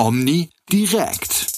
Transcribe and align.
Omni 0.00 0.48
direkt. 0.72 1.52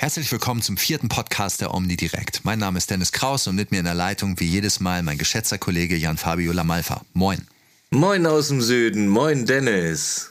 Herzlich 0.00 0.32
willkommen 0.32 0.62
zum 0.62 0.76
vierten 0.76 1.08
Podcast 1.08 1.60
der 1.60 1.72
Omni 1.72 1.96
Direkt. 1.96 2.44
Mein 2.44 2.58
Name 2.58 2.76
ist 2.76 2.90
Dennis 2.90 3.12
Kraus 3.12 3.46
und 3.46 3.54
mit 3.54 3.70
mir 3.70 3.78
in 3.78 3.84
der 3.84 3.94
Leitung 3.94 4.40
wie 4.40 4.46
jedes 4.46 4.80
Mal 4.80 5.04
mein 5.04 5.16
geschätzter 5.16 5.58
Kollege 5.58 5.94
Jan 5.94 6.16
Fabio 6.16 6.50
Lamalfa. 6.50 7.02
Moin. 7.12 7.46
Moin 7.90 8.26
aus 8.26 8.48
dem 8.48 8.60
Süden, 8.60 9.06
moin 9.06 9.46
Dennis. 9.46 10.29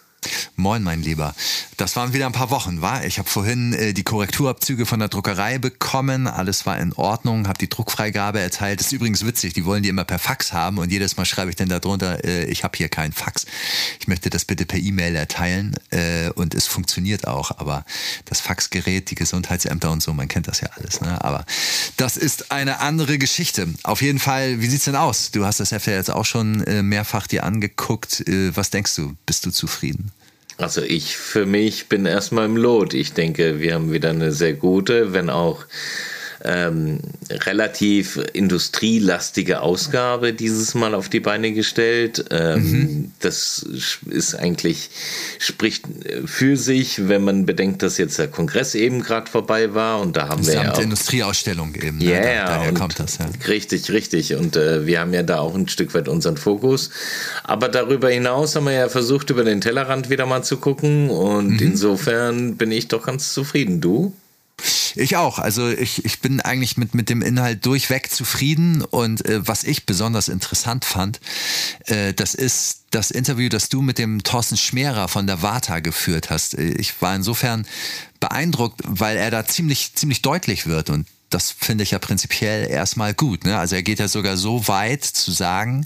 Moin, 0.60 0.84
mein 0.84 1.02
Lieber. 1.02 1.34
Das 1.78 1.96
waren 1.96 2.12
wieder 2.12 2.26
ein 2.26 2.34
paar 2.34 2.50
Wochen, 2.50 2.82
war? 2.82 3.06
Ich 3.06 3.18
habe 3.18 3.30
vorhin 3.30 3.72
äh, 3.72 3.94
die 3.94 4.04
Korrekturabzüge 4.04 4.86
von 4.86 5.00
der 5.00 5.08
Druckerei 5.08 5.58
bekommen. 5.58 6.28
Alles 6.28 6.66
war 6.66 6.78
in 6.78 6.92
Ordnung, 6.92 7.48
habe 7.48 7.58
die 7.58 7.70
Druckfreigabe 7.70 8.42
erteilt. 8.42 8.82
Das 8.82 8.88
ist 8.88 8.92
übrigens 8.92 9.26
witzig, 9.26 9.54
die 9.54 9.64
wollen 9.64 9.84
die 9.84 9.90
immer 9.90 10.04
per 10.04 10.20
Fax 10.20 10.52
haben 10.52 10.78
und 10.78 10.92
jedes 10.92 11.16
Mal 11.16 11.24
schreibe 11.24 11.50
ich 11.50 11.56
dann 11.56 11.70
darunter, 11.70 12.26
äh, 12.26 12.44
ich 12.44 12.66
habe 12.66 12.78
hier 12.78 12.90
keinen 12.90 13.14
Fax. 13.14 13.46
Ich 14.02 14.10
möchte 14.10 14.30
das 14.30 14.44
bitte 14.44 14.66
per 14.66 14.80
E-Mail 14.80 15.16
erteilen 15.16 15.76
äh, 15.92 16.30
und 16.32 16.54
es 16.54 16.68
funktioniert 16.68 17.26
auch. 17.26 17.52
Aber 17.58 17.86
das 18.26 18.42
Faxgerät, 18.42 19.10
die 19.12 19.16
Gesundheitsämter 19.16 19.90
und 19.92 20.04
so, 20.04 20.14
man 20.14 20.28
kennt 20.28 20.50
das 20.50 20.60
ja 20.60 20.68
alles. 20.76 21.00
Ne? 21.00 21.24
Aber 21.24 21.46
das 21.96 22.18
ist 22.18 22.52
eine 22.52 22.82
andere 22.82 23.18
Geschichte. 23.18 23.70
Auf 23.84 24.02
jeden 24.02 24.20
Fall, 24.20 24.60
wie 24.60 24.68
sieht's 24.68 24.86
denn 24.86 24.98
aus? 24.98 25.32
Du 25.32 25.46
hast 25.46 25.62
das 25.62 25.72
Heft 25.72 25.88
ja 25.88 25.94
jetzt 25.94 26.12
auch 26.12 26.26
schon 26.26 26.66
äh, 26.66 26.84
mehrfach 26.84 27.28
dir 27.28 27.46
angeguckt. 27.46 28.28
Äh, 28.28 28.54
was 28.58 28.72
denkst 28.72 28.94
du? 28.96 29.16
Bist 29.26 29.46
du 29.46 29.52
zufrieden? 29.52 30.12
Also 30.60 30.82
ich 30.82 31.16
für 31.16 31.46
mich 31.46 31.88
bin 31.88 32.06
erstmal 32.06 32.46
im 32.46 32.58
Lot. 32.58 32.94
Ich 32.94 33.14
denke, 33.14 33.62
wir 33.62 33.76
haben 33.76 33.94
wieder 33.94 34.10
eine 34.10 34.34
sehr 34.34 34.54
gute, 34.54 35.14
wenn 35.14 35.30
auch 35.30 35.66
ähm, 36.44 37.00
relativ 37.30 38.20
industrielastige 38.34 39.62
Ausgabe 39.62 40.34
dieses 40.34 40.74
Mal 40.74 40.96
auf 40.96 41.10
die 41.10 41.20
Beine 41.20 41.52
gestellt. 41.52 42.26
Ähm, 42.32 42.72
mhm. 42.72 43.12
Das 43.20 43.66
ist 44.10 44.36
eigentlich, 44.36 44.90
spricht 45.38 45.86
für 46.26 46.58
sich, 46.58 47.08
wenn 47.08 47.24
man 47.24 47.46
bedenkt, 47.46 47.84
dass 47.84 47.98
jetzt 47.98 48.20
der 48.20 48.28
Kongress 48.28 48.76
eben 48.76 49.02
gerade 49.02 49.30
vorbei 49.30 49.74
war 49.74 50.00
und 50.00 50.16
da 50.16 50.30
haben 50.30 50.46
wir 50.46 50.54
ja 50.54 50.74
auch, 50.74 50.80
Industrieausstellung 50.80 51.76
eben. 51.76 52.00
Ja, 52.00 52.20
ne? 52.20 52.26
da, 52.26 52.46
daher 52.46 52.74
kommt 52.74 53.00
das. 53.00 53.18
Ja. 53.18 53.26
Richtig, 53.48 53.92
richtig. 53.92 54.36
Und 54.36 54.56
äh, 54.56 54.86
wir 54.86 55.00
haben 55.02 55.14
ja 55.14 55.24
da 55.24 55.40
auch 55.40 55.56
ein 55.56 55.68
Stück 55.68 55.94
weit 55.94 56.08
unseren 56.08 56.38
Fokus. 56.38 56.90
Aber 57.44 57.68
darüber 57.68 58.10
hinaus 58.10 58.56
haben 58.56 58.66
wir 58.66 58.74
ja 58.74 58.90
versucht, 58.90 59.30
über 59.30 59.44
den 59.44 59.62
Tellerrand 59.62 60.10
wieder 60.10 60.26
mal 60.26 60.44
zu 60.44 60.58
gucken 60.58 61.10
und 61.10 61.54
mhm. 61.54 61.60
insofern 61.60 62.56
bin 62.56 62.72
ich 62.72 62.88
doch 62.88 63.06
ganz 63.06 63.34
zufrieden. 63.34 63.82
Du? 63.82 64.14
Ich 64.96 65.16
auch. 65.16 65.40
Also 65.40 65.70
ich, 65.70 66.06
ich 66.06 66.20
bin 66.20 66.42
eigentlich 66.42 66.78
mit, 66.78 66.94
mit 66.94 67.10
dem 67.10 67.22
Inhalt 67.22 67.66
durchweg 67.66 68.12
zufrieden. 68.12 68.82
Und 68.84 69.26
äh, 69.26 69.48
was 69.48 69.64
ich 69.64 69.86
besonders 69.86 70.28
interessant 70.28 70.86
fand, 70.86 71.20
äh, 71.86 72.14
das 72.14 72.36
ist 72.36 72.86
das 72.92 73.12
Interview, 73.12 73.50
das 73.50 73.70
du 73.70 73.82
mit 73.82 73.98
dem 73.98 74.24
Thorsten 74.24 74.58
Schmerer 74.58 75.08
von 75.08 75.28
der 75.28 75.42
Vata 75.42 75.80
geführt 75.80 76.30
hast. 76.30 76.58
Äh, 76.58 76.72
ich 76.72 77.02
war 77.02 77.16
insofern 77.16 77.66
beeindruckt, 78.20 78.82
weil 78.86 79.18
er 79.18 79.32
da 79.32 79.46
ziemlich, 79.46 79.96
ziemlich 79.96 80.22
deutlich 80.22 80.66
wird 80.66 80.90
und 80.90 81.08
das 81.30 81.52
finde 81.52 81.84
ich 81.84 81.92
ja 81.92 82.00
prinzipiell 82.00 82.70
erstmal 82.70 83.14
gut. 83.14 83.46
Ne? 83.46 83.58
Also 83.58 83.76
er 83.76 83.84
geht 83.84 84.00
ja 84.00 84.08
sogar 84.08 84.38
so 84.38 84.68
weit 84.68 85.04
zu 85.04 85.32
sagen, 85.32 85.86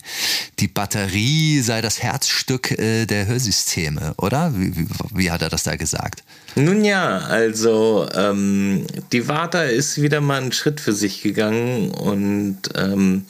die 0.60 0.68
Batterie 0.68 1.62
sei 1.62 1.82
das 1.82 2.02
Herzstück 2.02 2.72
äh, 2.72 3.06
der 3.06 3.28
Hörsysteme, 3.28 4.14
oder? 4.18 4.54
Wie, 4.56 4.76
wie, 4.76 4.88
wie, 5.14 5.32
hat 5.32 5.42
er 5.42 5.50
das 5.50 5.64
da 5.64 5.76
gesagt? 5.76 6.24
Nun 6.56 6.86
ja, 6.86 7.18
also 7.20 8.08
ähm, 8.14 8.86
die 9.12 9.28
Warta 9.28 9.64
ist 9.64 10.02
wieder 10.02 10.22
mal 10.22 10.42
einen 10.42 10.52
Schritt 10.52 10.80
für 10.80 10.94
sich 10.94 11.22
gegangen 11.22 11.92
und 11.92 12.60
ähm, 12.76 13.26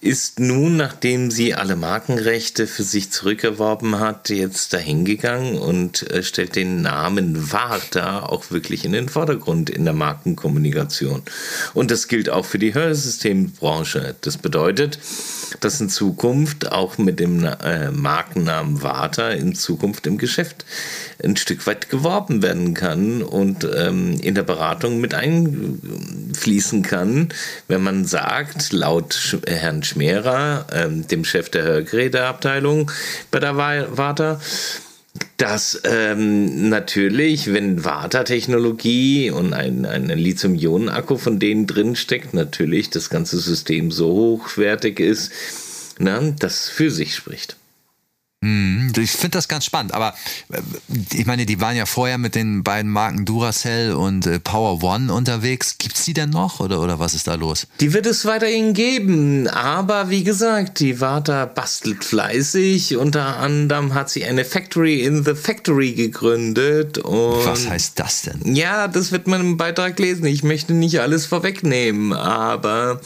ist 0.00 0.38
nun, 0.40 0.76
nachdem 0.76 1.30
sie 1.30 1.54
alle 1.54 1.76
Markenrechte 1.76 2.66
für 2.66 2.82
sich 2.82 3.10
zurückerworben 3.10 3.98
hat, 3.98 4.28
jetzt 4.28 4.72
dahingegangen 4.72 5.58
und 5.58 6.10
äh, 6.10 6.22
stellt 6.22 6.56
den 6.56 6.82
Namen 6.82 7.52
Warta 7.52 8.20
auch 8.20 8.50
wirklich 8.50 8.84
in 8.84 8.92
den 8.92 9.08
Vordergrund 9.08 9.70
in 9.70 9.84
der 9.84 9.94
Markenkommunikation. 9.94 11.22
Und 11.74 11.90
das 11.90 12.08
gilt 12.08 12.28
auch 12.28 12.44
für 12.44 12.58
die 12.58 12.74
Hörsystembranche. 12.74 14.16
Das 14.20 14.36
bedeutet, 14.36 14.98
dass 15.60 15.80
in 15.80 15.88
Zukunft 15.88 16.70
auch 16.70 16.98
mit 16.98 17.18
dem 17.20 17.44
äh, 17.44 17.90
Markennamen 17.90 18.82
Warta 18.82 19.30
in 19.30 19.54
Zukunft 19.54 20.06
im 20.06 20.18
Geschäft 20.18 20.64
ein 21.22 21.36
Stück 21.36 21.66
weit 21.66 21.88
geworben 21.88 22.42
werden 22.42 22.74
kann 22.74 23.22
und 23.22 23.66
ähm, 23.74 24.18
in 24.20 24.34
der 24.34 24.42
Beratung 24.42 25.00
mit 25.00 25.14
einfließen 25.14 26.82
kann, 26.82 27.30
wenn 27.68 27.82
man 27.82 28.04
sagt, 28.04 28.72
laut 28.72 29.38
Herrn 29.46 29.82
Schmerer, 29.86 30.66
ähm, 30.72 31.06
dem 31.08 31.24
Chef 31.24 31.48
der 31.48 31.64
Hörgeräteabteilung 31.64 32.90
bei 33.30 33.40
der 33.40 33.56
Warta, 33.56 34.40
dass 35.36 35.80
ähm, 35.84 36.68
natürlich, 36.68 37.52
wenn 37.52 37.84
Vata-Technologie 37.84 39.30
und 39.30 39.52
ein, 39.52 39.84
ein 39.84 40.08
Lithium-Ionen-Akku 40.08 41.16
von 41.16 41.38
denen 41.38 41.66
drin 41.66 41.96
steckt, 41.96 42.34
natürlich 42.34 42.90
das 42.90 43.10
ganze 43.10 43.38
System 43.38 43.90
so 43.90 44.08
hochwertig 44.08 45.00
ist, 45.00 45.32
na, 45.98 46.20
das 46.38 46.68
für 46.68 46.90
sich 46.90 47.14
spricht. 47.14 47.56
Mhm. 48.46 48.92
Ich 48.98 49.10
finde 49.10 49.38
das 49.38 49.48
ganz 49.48 49.64
spannend, 49.64 49.92
aber 49.92 50.14
äh, 50.52 50.60
ich 51.12 51.26
meine, 51.26 51.46
die 51.46 51.60
waren 51.60 51.76
ja 51.76 51.86
vorher 51.86 52.18
mit 52.18 52.34
den 52.34 52.62
beiden 52.62 52.90
Marken 52.90 53.24
Duracell 53.24 53.92
und 53.92 54.26
äh, 54.26 54.38
Power 54.38 54.82
One 54.82 55.12
unterwegs. 55.12 55.78
Gibt 55.78 55.96
es 55.96 56.04
die 56.04 56.14
denn 56.14 56.30
noch 56.30 56.60
oder, 56.60 56.80
oder 56.80 56.98
was 56.98 57.14
ist 57.14 57.26
da 57.26 57.34
los? 57.34 57.66
Die 57.80 57.92
wird 57.92 58.06
es 58.06 58.24
weiterhin 58.24 58.72
geben, 58.72 59.48
aber 59.48 60.10
wie 60.10 60.22
gesagt, 60.22 60.78
die 60.78 61.00
Warta 61.00 61.46
bastelt 61.46 62.04
fleißig. 62.04 62.96
Unter 62.96 63.38
anderem 63.38 63.94
hat 63.94 64.10
sie 64.10 64.24
eine 64.24 64.44
Factory 64.44 65.00
in 65.02 65.24
the 65.24 65.34
Factory 65.34 65.92
gegründet. 65.92 67.00
was 67.02 67.68
heißt 67.68 67.98
das 67.98 68.22
denn? 68.22 68.54
Ja, 68.54 68.86
das 68.86 69.10
wird 69.10 69.26
man 69.26 69.40
im 69.40 69.56
Beitrag 69.56 69.98
lesen. 69.98 70.26
Ich 70.26 70.44
möchte 70.44 70.72
nicht 70.72 71.00
alles 71.00 71.26
vorwegnehmen, 71.26 72.12
aber 72.12 73.00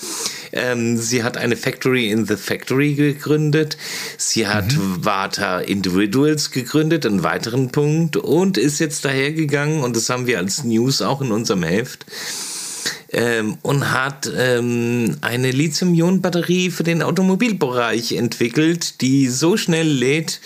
ähm, 0.52 0.96
sie 0.96 1.22
hat 1.22 1.36
eine 1.36 1.56
Factory 1.56 2.10
in 2.10 2.26
the 2.26 2.36
Factory 2.36 2.94
gegründet. 2.94 3.76
Sie 4.16 4.46
hat 4.46 4.72
mhm. 4.72 5.04
Vata 5.04 5.60
Individuals 5.60 6.50
gegründet, 6.50 7.06
einen 7.06 7.22
weiteren 7.22 7.70
Punkt, 7.70 8.16
und 8.16 8.58
ist 8.58 8.78
jetzt 8.78 9.04
dahergegangen, 9.04 9.82
und 9.82 9.96
das 9.96 10.10
haben 10.10 10.26
wir 10.26 10.38
als 10.38 10.64
News 10.64 11.02
auch 11.02 11.20
in 11.20 11.32
unserem 11.32 11.62
Heft, 11.62 12.06
ähm, 13.12 13.58
und 13.62 13.92
hat 13.92 14.30
ähm, 14.36 15.16
eine 15.20 15.50
Lithium-Ionen-Batterie 15.50 16.70
für 16.70 16.84
den 16.84 17.02
Automobilbereich 17.02 18.12
entwickelt, 18.12 19.00
die 19.00 19.28
so 19.28 19.56
schnell 19.56 19.88
lädt, 19.88 20.40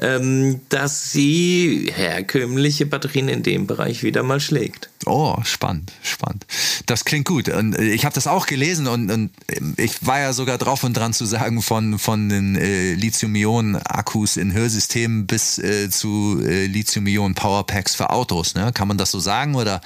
ähm, 0.00 0.60
dass 0.68 1.12
sie 1.12 1.90
herkömmliche 1.94 2.86
Batterien 2.86 3.28
in 3.28 3.42
dem 3.42 3.66
Bereich 3.66 4.02
wieder 4.02 4.22
mal 4.22 4.40
schlägt. 4.40 4.88
Oh, 5.04 5.36
spannend, 5.44 5.92
spannend. 6.02 6.46
Das 6.86 7.04
klingt 7.04 7.26
gut. 7.26 7.48
Und 7.48 7.74
äh, 7.74 7.90
ich 7.90 8.04
habe 8.04 8.14
das 8.14 8.26
auch 8.26 8.46
gelesen 8.46 8.86
und, 8.86 9.10
und, 9.10 9.30
ich 9.76 10.06
war 10.06 10.20
ja 10.20 10.32
sogar 10.32 10.58
drauf 10.58 10.84
und 10.84 10.96
dran 10.96 11.12
zu 11.12 11.24
sagen, 11.26 11.62
von, 11.62 11.98
von 11.98 12.28
den 12.28 12.56
äh, 12.56 12.94
Lithium-Ionen-Akkus 12.94 14.36
in 14.36 14.52
Hörsystemen 14.52 15.26
bis 15.26 15.58
äh, 15.58 15.90
zu 15.90 16.40
äh, 16.44 16.66
Lithium-Ionen-Powerpacks 16.66 17.94
für 17.94 18.10
Autos. 18.10 18.54
Ne? 18.54 18.72
Kann 18.72 18.88
man 18.88 18.98
das 18.98 19.10
so 19.10 19.20
sagen 19.20 19.54
oder 19.54 19.80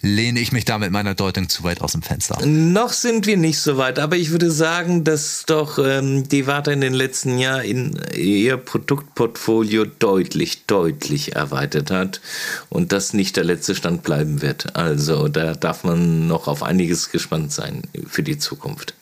lehne 0.00 0.40
ich 0.40 0.52
mich 0.52 0.64
da 0.64 0.78
mit 0.78 0.90
meiner 0.90 1.14
Deutung 1.14 1.43
zu 1.48 1.64
weit 1.64 1.80
aus 1.80 1.92
dem 1.92 2.02
Fenster? 2.02 2.44
Noch 2.44 2.92
sind 2.92 3.26
wir 3.26 3.36
nicht 3.36 3.60
so 3.60 3.76
weit, 3.76 3.98
aber 3.98 4.16
ich 4.16 4.30
würde 4.30 4.50
sagen, 4.50 5.04
dass 5.04 5.44
doch 5.46 5.78
ähm, 5.78 6.28
die 6.28 6.46
Warte 6.46 6.72
in 6.72 6.80
den 6.80 6.94
letzten 6.94 7.38
Jahren 7.38 7.64
in 7.64 8.00
ihr 8.16 8.56
Produktportfolio 8.56 9.84
deutlich, 9.84 10.66
deutlich 10.66 11.36
erweitert 11.36 11.90
hat 11.90 12.20
und 12.68 12.92
das 12.92 13.12
nicht 13.12 13.36
der 13.36 13.44
letzte 13.44 13.74
Stand 13.74 14.02
bleiben 14.02 14.42
wird. 14.42 14.76
Also 14.76 15.28
da 15.28 15.54
darf 15.54 15.84
man 15.84 16.26
noch 16.26 16.48
auf 16.48 16.62
einiges 16.62 17.10
gespannt 17.10 17.52
sein 17.52 17.82
für 18.06 18.22
die 18.22 18.38
Zukunft. 18.38 18.94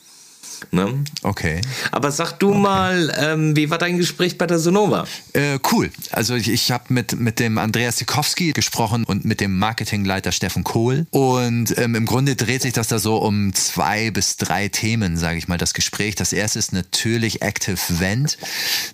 Ne? 0.74 1.04
Okay. 1.22 1.60
Aber 1.90 2.10
sag 2.10 2.32
du 2.38 2.48
okay. 2.48 2.58
mal, 2.58 3.14
ähm, 3.18 3.54
wie 3.54 3.68
war 3.68 3.76
dein 3.76 3.98
Gespräch 3.98 4.38
bei 4.38 4.46
der 4.46 4.58
Sonova? 4.58 5.04
Äh, 5.34 5.58
cool. 5.70 5.90
Also 6.10 6.34
ich, 6.34 6.48
ich 6.48 6.70
habe 6.70 6.84
mit, 6.88 7.20
mit 7.20 7.40
dem 7.40 7.58
Andreas 7.58 7.98
Sikowski 7.98 8.52
gesprochen 8.52 9.04
und 9.04 9.26
mit 9.26 9.42
dem 9.42 9.58
Marketingleiter 9.58 10.32
Steffen 10.32 10.64
Kohl. 10.64 11.06
Und 11.10 11.76
ähm, 11.76 11.94
im 11.94 12.06
Grunde 12.06 12.36
dreht 12.36 12.62
sich 12.62 12.72
das 12.72 12.88
da 12.88 12.98
so 12.98 13.18
um 13.18 13.52
zwei 13.52 14.10
bis 14.10 14.38
drei 14.38 14.68
Themen, 14.68 15.18
sage 15.18 15.36
ich 15.36 15.46
mal, 15.46 15.58
das 15.58 15.74
Gespräch. 15.74 16.14
Das 16.14 16.32
erste 16.32 16.58
ist 16.58 16.72
natürlich 16.72 17.42
Active 17.42 17.76
Vent. 17.88 18.38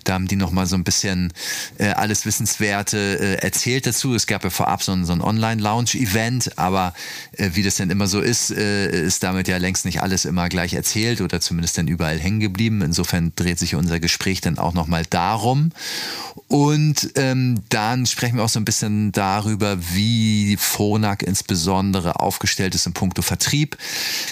Da 0.03 0.15
haben 0.15 0.27
die 0.27 0.35
nochmal 0.35 0.65
so 0.65 0.75
ein 0.75 0.83
bisschen 0.83 1.31
äh, 1.77 1.91
alles 1.91 2.25
Wissenswerte 2.25 2.97
äh, 2.97 3.33
erzählt 3.35 3.87
dazu. 3.87 4.13
Es 4.15 4.27
gab 4.27 4.43
ja 4.43 4.49
vorab 4.49 4.83
so 4.83 4.91
ein, 4.91 5.05
so 5.05 5.13
ein 5.13 5.21
Online-Lounge-Event, 5.21 6.57
aber 6.57 6.93
äh, 7.37 7.51
wie 7.53 7.63
das 7.63 7.75
denn 7.75 7.89
immer 7.89 8.07
so 8.07 8.19
ist, 8.19 8.51
äh, 8.51 9.05
ist 9.05 9.23
damit 9.23 9.47
ja 9.47 9.55
längst 9.55 9.85
nicht 9.85 10.01
alles 10.01 10.25
immer 10.25 10.49
gleich 10.49 10.73
erzählt 10.73 11.21
oder 11.21 11.39
zumindest 11.39 11.68
zumindest 11.69 11.77
dann 11.77 11.87
überall 11.87 12.19
hängen 12.19 12.39
geblieben. 12.39 12.81
Insofern 12.81 13.31
dreht 13.35 13.59
sich 13.59 13.75
unser 13.75 13.99
Gespräch 13.99 14.41
dann 14.41 14.57
auch 14.57 14.73
nochmal 14.73 15.05
darum. 15.09 15.71
Und 16.47 17.11
ähm, 17.15 17.61
dann 17.69 18.05
sprechen 18.05 18.37
wir 18.37 18.43
auch 18.43 18.49
so 18.49 18.59
ein 18.59 18.65
bisschen 18.65 19.11
darüber, 19.11 19.77
wie 19.93 20.57
Phonak 20.57 21.23
insbesondere 21.23 22.19
aufgestellt 22.19 22.75
ist 22.75 22.87
in 22.87 22.93
puncto 22.93 23.21
Vertrieb. 23.21 23.77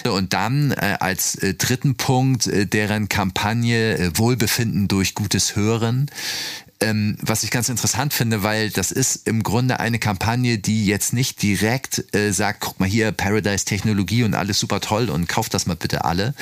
Und 0.04 0.32
dann 0.32 0.72
äh, 0.72 0.96
als 1.00 1.36
äh, 1.36 1.54
dritten 1.54 1.94
Punkt 1.94 2.46
äh, 2.46 2.66
deren 2.66 3.08
Kampagne 3.08 3.98
äh, 3.98 4.18
Wohlbefinden 4.18 4.88
durch 4.88 5.14
gutes 5.14 5.54
Hören 5.54 6.10
ähm, 6.80 7.16
was 7.20 7.42
ich 7.42 7.50
ganz 7.50 7.68
interessant 7.68 8.14
finde, 8.14 8.42
weil 8.42 8.70
das 8.70 8.92
ist 8.92 9.26
im 9.26 9.42
Grunde 9.42 9.80
eine 9.80 9.98
Kampagne, 9.98 10.58
die 10.58 10.86
jetzt 10.86 11.12
nicht 11.12 11.42
direkt 11.42 12.14
äh, 12.14 12.32
sagt, 12.32 12.60
guck 12.60 12.78
mal 12.78 12.88
hier, 12.88 13.10
Paradise-Technologie 13.10 14.22
und 14.22 14.34
alles 14.34 14.60
super 14.60 14.80
toll 14.80 15.10
und 15.10 15.28
kauft 15.28 15.54
das 15.54 15.66
mal 15.66 15.74
bitte 15.74 16.04
alle, 16.04 16.34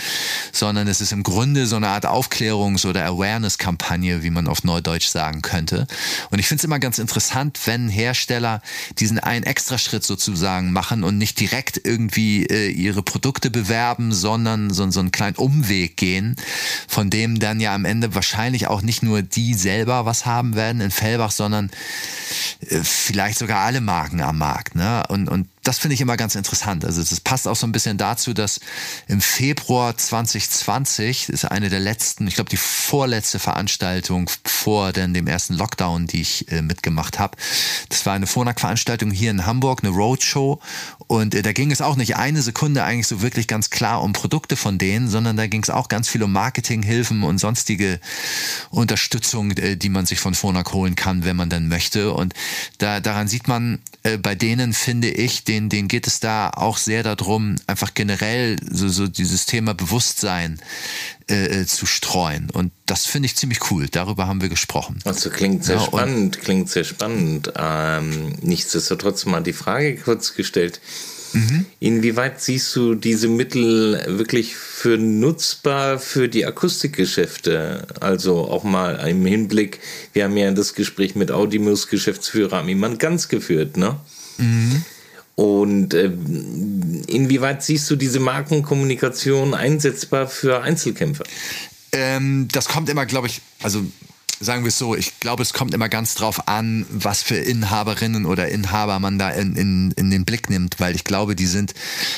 sondern 0.52 0.88
es 0.88 1.00
ist 1.00 1.12
im 1.12 1.22
Grunde 1.22 1.66
so 1.66 1.76
eine 1.76 1.88
Art 1.88 2.06
Aufklärungs- 2.06 2.86
oder 2.86 3.06
Awareness-Kampagne, 3.06 4.22
wie 4.22 4.30
man 4.30 4.46
auf 4.46 4.62
Neudeutsch 4.62 5.08
sagen 5.08 5.40
könnte. 5.40 5.86
Und 6.30 6.38
ich 6.38 6.46
finde 6.46 6.60
es 6.60 6.64
immer 6.64 6.78
ganz 6.78 6.98
interessant, 6.98 7.58
wenn 7.64 7.88
Hersteller 7.88 8.60
diesen 8.98 9.18
einen 9.18 9.44
Extraschritt 9.44 10.04
sozusagen 10.04 10.72
machen 10.72 11.02
und 11.02 11.16
nicht 11.16 11.40
direkt 11.40 11.80
irgendwie 11.82 12.44
äh, 12.44 12.68
ihre 12.68 13.02
Produkte 13.02 13.50
bewerben, 13.50 14.12
sondern 14.12 14.70
so, 14.70 14.90
so 14.90 15.00
einen 15.00 15.12
kleinen 15.12 15.36
Umweg 15.36 15.96
gehen, 15.96 16.36
von 16.88 17.08
dem 17.08 17.38
dann 17.38 17.58
ja 17.58 17.74
am 17.74 17.86
Ende 17.86 18.14
wahrscheinlich 18.14 18.66
auch 18.66 18.82
nicht 18.82 19.02
nur 19.02 19.22
die 19.22 19.54
selber 19.54 20.04
was 20.04 20.25
haben 20.26 20.54
werden 20.54 20.80
in 20.80 20.90
Fellbach, 20.90 21.30
sondern 21.30 21.70
äh, 22.60 22.80
vielleicht 22.82 23.38
sogar 23.38 23.60
alle 23.60 23.80
Marken 23.80 24.20
am 24.20 24.38
Markt. 24.38 24.74
Ne? 24.74 25.04
Und, 25.08 25.28
und 25.28 25.48
das 25.66 25.78
finde 25.78 25.94
ich 25.94 26.00
immer 26.00 26.16
ganz 26.16 26.36
interessant. 26.36 26.84
Also 26.84 27.02
das 27.02 27.20
passt 27.20 27.48
auch 27.48 27.56
so 27.56 27.66
ein 27.66 27.72
bisschen 27.72 27.98
dazu, 27.98 28.32
dass 28.34 28.60
im 29.08 29.20
Februar 29.20 29.96
2020, 29.96 31.26
das 31.26 31.42
ist 31.42 31.44
eine 31.46 31.70
der 31.70 31.80
letzten, 31.80 32.28
ich 32.28 32.36
glaube 32.36 32.50
die 32.50 32.56
vorletzte 32.56 33.40
Veranstaltung 33.40 34.30
vor 34.44 34.92
denn 34.92 35.12
dem 35.12 35.26
ersten 35.26 35.54
Lockdown, 35.54 36.06
die 36.06 36.20
ich 36.20 36.50
äh, 36.52 36.62
mitgemacht 36.62 37.18
habe. 37.18 37.36
Das 37.88 38.06
war 38.06 38.14
eine 38.14 38.28
Phonak-Veranstaltung 38.28 39.10
hier 39.10 39.32
in 39.32 39.44
Hamburg, 39.44 39.82
eine 39.82 39.92
Roadshow. 39.92 40.60
Und 41.08 41.34
äh, 41.34 41.42
da 41.42 41.52
ging 41.52 41.72
es 41.72 41.80
auch 41.80 41.96
nicht 41.96 42.16
eine 42.16 42.42
Sekunde 42.42 42.84
eigentlich 42.84 43.08
so 43.08 43.20
wirklich 43.20 43.48
ganz 43.48 43.70
klar 43.70 44.02
um 44.02 44.12
Produkte 44.12 44.54
von 44.54 44.78
denen, 44.78 45.08
sondern 45.08 45.36
da 45.36 45.48
ging 45.48 45.64
es 45.64 45.70
auch 45.70 45.88
ganz 45.88 46.08
viel 46.08 46.22
um 46.22 46.30
Marketinghilfen 46.30 47.24
und 47.24 47.38
sonstige 47.38 47.98
Unterstützung, 48.70 49.50
äh, 49.52 49.76
die 49.76 49.88
man 49.88 50.06
sich 50.06 50.20
von 50.20 50.34
Phonak 50.34 50.72
holen 50.72 50.94
kann, 50.94 51.24
wenn 51.24 51.36
man 51.36 51.50
dann 51.50 51.66
möchte. 51.66 52.12
Und 52.12 52.34
da, 52.78 53.00
daran 53.00 53.26
sieht 53.26 53.48
man, 53.48 53.80
äh, 54.04 54.16
bei 54.16 54.36
denen 54.36 54.72
finde 54.72 55.10
ich, 55.10 55.42
den 55.42 55.55
denen, 55.56 55.68
denen 55.68 55.88
geht 55.88 56.06
es 56.06 56.20
da 56.20 56.50
auch 56.50 56.76
sehr 56.76 57.02
darum, 57.02 57.56
einfach 57.66 57.94
generell 57.94 58.56
so, 58.70 58.88
so 58.88 59.06
dieses 59.06 59.46
Thema 59.46 59.74
Bewusstsein 59.74 60.60
äh, 61.30 61.62
äh, 61.62 61.66
zu 61.66 61.86
streuen. 61.86 62.50
Und 62.50 62.72
das 62.84 63.06
finde 63.06 63.26
ich 63.26 63.36
ziemlich 63.36 63.70
cool. 63.70 63.88
Darüber 63.90 64.26
haben 64.26 64.40
wir 64.40 64.48
gesprochen. 64.48 64.98
Also 65.04 65.30
klingt 65.30 65.64
sehr 65.64 65.76
ja, 65.76 65.82
spannend, 65.82 66.40
klingt 66.40 66.68
sehr 66.70 66.84
spannend. 66.84 67.52
Ähm, 67.56 68.34
nichtsdestotrotz 68.42 69.24
mal 69.24 69.42
die 69.42 69.52
Frage 69.52 69.96
kurz 69.96 70.34
gestellt. 70.34 70.80
Mhm. 71.32 71.66
Inwieweit 71.80 72.40
siehst 72.40 72.74
du 72.76 72.94
diese 72.94 73.28
Mittel 73.28 74.02
wirklich 74.18 74.56
für 74.56 74.96
nutzbar 74.96 75.98
für 75.98 76.28
die 76.28 76.46
Akustikgeschäfte? 76.46 77.86
Also 78.00 78.48
auch 78.48 78.62
mal 78.62 78.94
im 79.08 79.26
Hinblick, 79.26 79.80
wir 80.12 80.24
haben 80.24 80.36
ja 80.36 80.50
das 80.52 80.74
Gespräch 80.74 81.14
mit 81.14 81.30
Audimus 81.30 81.88
Geschäftsführer 81.88 82.58
Amiman 82.58 82.98
ganz 82.98 83.28
geführt, 83.28 83.76
ne? 83.76 83.96
Mhm. 84.38 84.84
Und 85.36 85.92
äh, 85.92 86.10
inwieweit 87.06 87.62
siehst 87.62 87.90
du 87.90 87.96
diese 87.96 88.20
Markenkommunikation 88.20 89.52
einsetzbar 89.54 90.26
für 90.28 90.62
Einzelkämpfer? 90.62 91.24
Ähm, 91.92 92.48
das 92.50 92.68
kommt 92.68 92.88
immer, 92.88 93.04
glaube 93.04 93.26
ich, 93.26 93.42
also 93.62 93.84
sagen 94.40 94.64
wir 94.64 94.68
es 94.68 94.78
so, 94.78 94.94
ich 94.94 95.20
glaube, 95.20 95.42
es 95.42 95.52
kommt 95.52 95.72
immer 95.74 95.88
ganz 95.88 96.14
drauf 96.14 96.48
an, 96.48 96.86
was 96.90 97.22
für 97.22 97.36
Inhaberinnen 97.36 98.26
oder 98.26 98.48
Inhaber 98.48 98.98
man 98.98 99.18
da 99.18 99.30
in, 99.30 99.56
in, 99.56 99.90
in 99.92 100.10
den 100.10 100.24
Blick 100.24 100.50
nimmt, 100.50 100.78
weil 100.78 100.94
ich 100.94 101.04
glaube, 101.04 101.36
die 101.36 101.46
sind, 101.46 101.74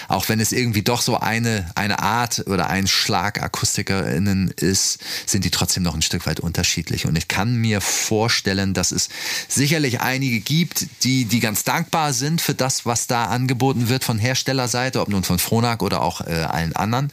auch 0.08 0.28
wenn 0.28 0.40
es 0.40 0.52
irgendwie 0.52 0.82
doch 0.82 1.00
so 1.00 1.18
eine, 1.18 1.70
eine 1.74 2.00
Art 2.00 2.44
oder 2.46 2.68
ein 2.68 2.86
Schlag 2.86 3.42
AkustikerInnen 3.42 4.52
ist, 4.56 4.98
sind 5.26 5.44
die 5.44 5.50
trotzdem 5.50 5.82
noch 5.82 5.94
ein 5.94 6.02
Stück 6.02 6.26
weit 6.26 6.40
unterschiedlich. 6.40 7.06
Und 7.06 7.16
ich 7.16 7.28
kann 7.28 7.56
mir 7.56 7.80
vorstellen, 7.80 8.74
dass 8.74 8.90
es 8.90 9.08
sicherlich 9.48 10.00
einige 10.00 10.40
gibt, 10.40 10.86
die, 11.04 11.24
die 11.24 11.40
ganz 11.40 11.64
dankbar 11.64 12.12
sind 12.12 12.40
für 12.40 12.54
das, 12.54 12.84
was 12.86 13.06
da 13.06 13.26
angeboten 13.26 13.88
wird 13.88 14.04
von 14.04 14.18
Herstellerseite, 14.18 15.00
ob 15.00 15.08
nun 15.08 15.24
von 15.24 15.38
Fronak 15.38 15.82
oder 15.82 16.02
auch 16.02 16.20
äh, 16.22 16.32
allen 16.32 16.74
anderen 16.74 17.12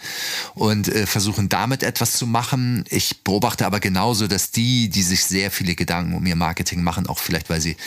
und 0.56 0.88
äh, 0.88 1.06
versuchen 1.06 1.50
damit 1.50 1.84
etwas 1.84 2.13
zu 2.13 2.25
machen. 2.25 2.86
Ich 2.90 3.24
beobachte 3.24 3.66
aber 3.66 3.80
genauso, 3.80 4.28
dass 4.28 4.51
die, 4.51 4.90
die 4.96 5.04
sich 5.04 5.26
sehr 5.26 5.52
viele 5.52 5.76
Gedanken 5.76 6.16
um 6.16 6.26
ihr 6.26 6.36
Marketing 6.36 6.82
machen, 6.82 7.08
auch 7.08 7.20
vielleicht, 7.20 7.50
weil 7.50 7.62
sie 7.62 7.78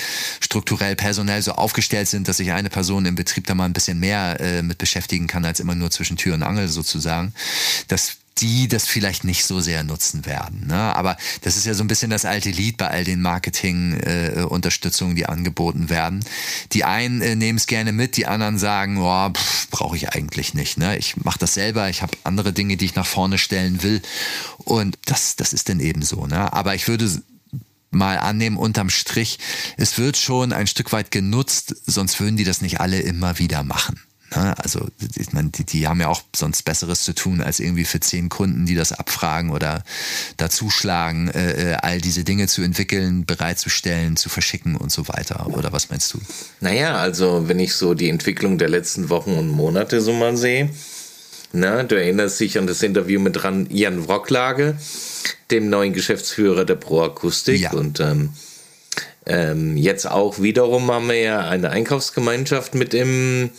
strukturell 0.41 0.95
personell 0.95 1.43
so 1.43 1.53
aufgestellt 1.53 2.09
sind, 2.09 2.29
dass 2.29 2.37
sich 2.37 2.53
eine 2.53 2.71
Person 2.71 3.07
im 3.07 3.15
Betrieb 3.15 3.47
da 3.47 3.55
mal 3.55 3.65
ein 3.65 3.73
bisschen 3.73 3.99
mehr 3.99 4.39
äh, 4.41 4.63
mit 4.63 4.79
beschäftigen 4.79 5.27
kann, 5.27 5.45
als 5.45 5.61
immer 5.61 5.75
nur 5.75 5.91
zwischen 5.91 6.17
Tür 6.17 6.35
und 6.35 6.43
Angel 6.43 6.69
sozusagen. 6.69 7.33
dass 7.89 8.18
die 8.41 8.69
das 8.69 8.87
vielleicht 8.87 9.25
nicht 9.25 9.45
so 9.45 9.61
sehr 9.61 9.83
nutzen 9.85 10.27
werden. 10.27 10.67
Ne? 10.67 10.75
Aber 10.75 11.17
das 11.43 11.57
ist 11.57 11.67
ja 11.67 11.75
so 11.75 11.85
ein 11.85 11.89
bisschen 11.89 12.11
das 12.11 12.25
alte 12.25 12.51
Lied 12.51 12.77
bei 12.77 12.89
all 12.89 13.05
den 13.05 13.21
Marketing-Unterstützungen, 13.21 15.13
äh, 15.13 15.17
die 15.17 15.27
angeboten 15.27 15.91
werden. 15.91 16.25
Die 16.73 16.85
einen 16.85 17.21
äh, 17.21 17.37
nehmen 17.37 17.59
es 17.59 17.67
gerne 17.67 17.93
mit, 17.93 18.17
die 18.17 18.27
anderen 18.27 18.59
sagen, 18.59 18.99
oh, 18.99 19.31
brauche 19.71 19.97
ich 19.97 20.11
eigentlich 20.11 20.55
nicht. 20.55 20.79
Ne? 20.79 20.97
Ich 20.99 21.17
mache 21.17 21.39
das 21.39 21.55
selber, 21.55 21.89
ich 21.89 22.03
habe 22.03 22.17
andere 22.25 22.53
Dinge, 22.53 22.77
die 22.77 22.87
ich 22.87 22.95
nach 22.95 23.07
vorne 23.07 23.39
stellen 23.39 23.83
will. 23.83 24.03
Und 24.59 24.99
das, 25.05 25.37
das 25.37 25.53
ist 25.53 25.69
dann 25.69 25.81
eben 25.81 26.03
so. 26.03 26.27
Ne? 26.27 26.53
Aber 26.53 26.75
ich 26.75 26.89
würde 26.89 27.11
mal 27.91 28.19
annehmen, 28.19 28.57
unterm 28.57 28.91
Strich, 28.91 29.39
es 29.77 29.99
wird 29.99 30.17
schon 30.17 30.53
ein 30.53 30.67
Stück 30.67 30.93
weit 30.93 31.11
genutzt, 31.11 31.75
sonst 31.87 32.21
würden 32.21 32.37
die 32.37 32.45
das 32.45 32.61
nicht 32.61 32.81
alle 32.81 33.01
immer 33.01 33.39
wieder 33.39 33.63
machen. 33.65 34.01
Ne? 34.35 34.55
Also 34.59 34.87
ich 35.17 35.33
meine, 35.33 35.51
die, 35.51 35.65
die 35.65 35.89
haben 35.89 36.01
ja 36.01 36.09
auch 36.09 36.23
sonst 36.35 36.63
Besseres 36.63 37.03
zu 37.03 37.15
tun, 37.15 37.41
als 37.41 37.61
irgendwie 37.61 37.85
für 37.85 38.01
zehn 38.01 38.29
Kunden, 38.29 38.67
die 38.67 38.75
das 38.75 38.93
abfragen 38.93 39.51
oder 39.51 39.83
dazuschlagen, 40.37 41.29
äh, 41.29 41.73
äh, 41.73 41.75
all 41.75 42.01
diese 42.01 42.25
Dinge 42.25 42.47
zu 42.47 42.63
entwickeln, 42.63 43.25
bereitzustellen, 43.25 44.17
zu 44.17 44.29
verschicken 44.29 44.77
und 44.77 44.93
so 44.93 45.09
weiter. 45.09 45.47
Oder 45.49 45.73
was 45.73 45.91
meinst 45.91 46.13
du? 46.15 46.21
Naja, 46.61 46.97
also 46.97 47.49
wenn 47.49 47.59
ich 47.59 47.75
so 47.75 47.95
die 47.95 48.09
Entwicklung 48.09 48.59
der 48.59 48.69
letzten 48.69 49.09
Wochen 49.09 49.33
und 49.33 49.49
Monate 49.49 50.01
so 50.01 50.13
mal 50.13 50.37
sehe, 50.37 50.71
na, 51.53 51.83
du 51.83 51.95
erinnerst 51.95 52.41
dich 52.41 52.59
an 52.59 52.67
das 52.67 52.83
Interview 52.83 53.19
mit 53.21 53.41
Jan 53.71 54.07
Wrocklage, 54.07 54.77
dem 55.51 55.71
neuen 55.71 55.95
Geschäftsführer 55.95 56.67
der 56.67 56.75
Pro 56.75 57.03
Akustik 57.03 57.61
ja. 57.61 57.73
und 57.73 58.01
ähm, 58.01 58.31
ähm, 59.25 59.77
jetzt 59.77 60.11
auch 60.11 60.41
wiederum 60.41 60.91
haben 60.91 61.09
wir 61.09 61.21
ja 61.21 61.49
eine 61.49 61.71
Einkaufsgemeinschaft 61.71 62.75
mit 62.75 62.93
im 62.95 63.51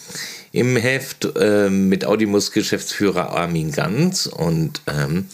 im 0.52 0.76
Heft 0.76 1.28
äh, 1.38 1.70
mit 1.70 2.06
Audimus 2.06 2.52
Geschäftsführer 2.52 3.32
Armin 3.32 3.72
Ganz 3.72 4.26
und 4.26 4.82
ähm, 4.88 5.26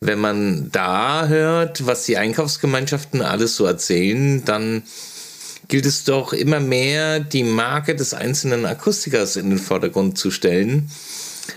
wenn 0.00 0.18
man 0.18 0.70
da 0.72 1.26
hört, 1.26 1.86
was 1.86 2.04
die 2.04 2.16
Einkaufsgemeinschaften 2.16 3.22
alles 3.22 3.56
so 3.56 3.64
erzählen, 3.64 4.44
dann 4.44 4.82
gilt 5.68 5.86
es 5.86 6.04
doch 6.04 6.32
immer 6.32 6.60
mehr, 6.60 7.20
die 7.20 7.42
Marke 7.42 7.94
des 7.94 8.14
einzelnen 8.14 8.66
Akustikers 8.66 9.36
in 9.36 9.50
den 9.50 9.58
Vordergrund 9.58 10.18
zu 10.18 10.30
stellen. 10.30 10.90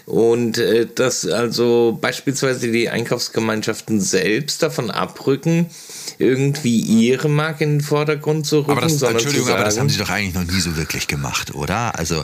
Und 0.06 0.58
äh, 0.58 0.88
dass 0.94 1.26
also 1.26 1.98
beispielsweise 2.00 2.72
die 2.72 2.90
Einkaufsgemeinschaften 2.90 4.00
selbst 4.00 4.62
davon 4.62 4.92
abrücken, 4.92 5.68
irgendwie 6.20 6.80
ihre 6.80 7.28
Marke 7.28 7.64
in 7.64 7.78
den 7.78 7.82
Vordergrund 7.82 8.46
zu 8.46 8.60
rücken. 8.60 8.72
Aber 8.72 8.82
das, 8.82 9.02
Entschuldigung, 9.02 9.48
sagen, 9.48 9.58
aber 9.58 9.66
das 9.66 9.80
haben 9.80 9.90
sie 9.90 9.98
doch 9.98 10.10
eigentlich 10.10 10.36
noch 10.36 10.44
nie 10.44 10.60
so 10.60 10.78
wirklich 10.78 11.08
gemacht, 11.08 11.56
oder? 11.56 11.98
Also 11.98 12.24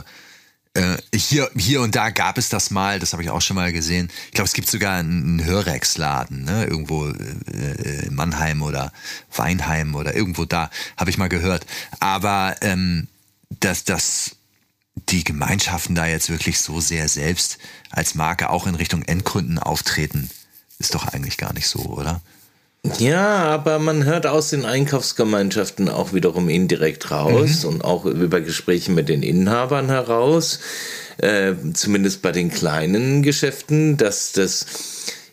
äh, 0.76 0.96
hier, 1.14 1.50
hier 1.56 1.80
und 1.80 1.96
da 1.96 2.10
gab 2.10 2.38
es 2.38 2.48
das 2.48 2.70
mal, 2.70 2.98
das 2.98 3.12
habe 3.12 3.22
ich 3.22 3.30
auch 3.30 3.40
schon 3.40 3.56
mal 3.56 3.72
gesehen. 3.72 4.10
Ich 4.26 4.32
glaube, 4.32 4.46
es 4.46 4.52
gibt 4.52 4.68
sogar 4.70 4.98
einen 4.98 5.44
Hörex-Laden, 5.44 6.44
ne? 6.44 6.64
irgendwo 6.64 7.08
äh, 7.08 8.06
in 8.06 8.14
Mannheim 8.14 8.62
oder 8.62 8.92
Weinheim 9.34 9.94
oder 9.94 10.14
irgendwo 10.14 10.44
da, 10.44 10.70
habe 10.96 11.10
ich 11.10 11.18
mal 11.18 11.28
gehört. 11.28 11.66
Aber 12.00 12.56
ähm, 12.60 13.08
dass, 13.48 13.84
dass 13.84 14.36
die 15.08 15.24
Gemeinschaften 15.24 15.94
da 15.94 16.06
jetzt 16.06 16.30
wirklich 16.30 16.58
so 16.58 16.80
sehr 16.80 17.08
selbst 17.08 17.58
als 17.90 18.14
Marke 18.14 18.50
auch 18.50 18.66
in 18.66 18.74
Richtung 18.74 19.02
Endkunden 19.02 19.58
auftreten, 19.58 20.30
ist 20.78 20.94
doch 20.94 21.06
eigentlich 21.08 21.38
gar 21.38 21.52
nicht 21.52 21.68
so, 21.68 21.80
oder? 21.80 22.20
Ja, 22.98 23.36
aber 23.44 23.78
man 23.78 24.04
hört 24.04 24.26
aus 24.26 24.50
den 24.50 24.64
Einkaufsgemeinschaften 24.64 25.88
auch 25.88 26.12
wiederum 26.12 26.48
indirekt 26.48 27.10
raus 27.10 27.62
mhm. 27.62 27.68
und 27.68 27.84
auch 27.84 28.04
über 28.04 28.40
Gespräche 28.40 28.90
mit 28.92 29.08
den 29.08 29.22
Inhabern 29.22 29.88
heraus, 29.88 30.60
äh, 31.18 31.54
zumindest 31.74 32.22
bei 32.22 32.32
den 32.32 32.50
kleinen 32.50 33.22
Geschäften, 33.22 33.96
dass 33.96 34.32
das 34.32 34.66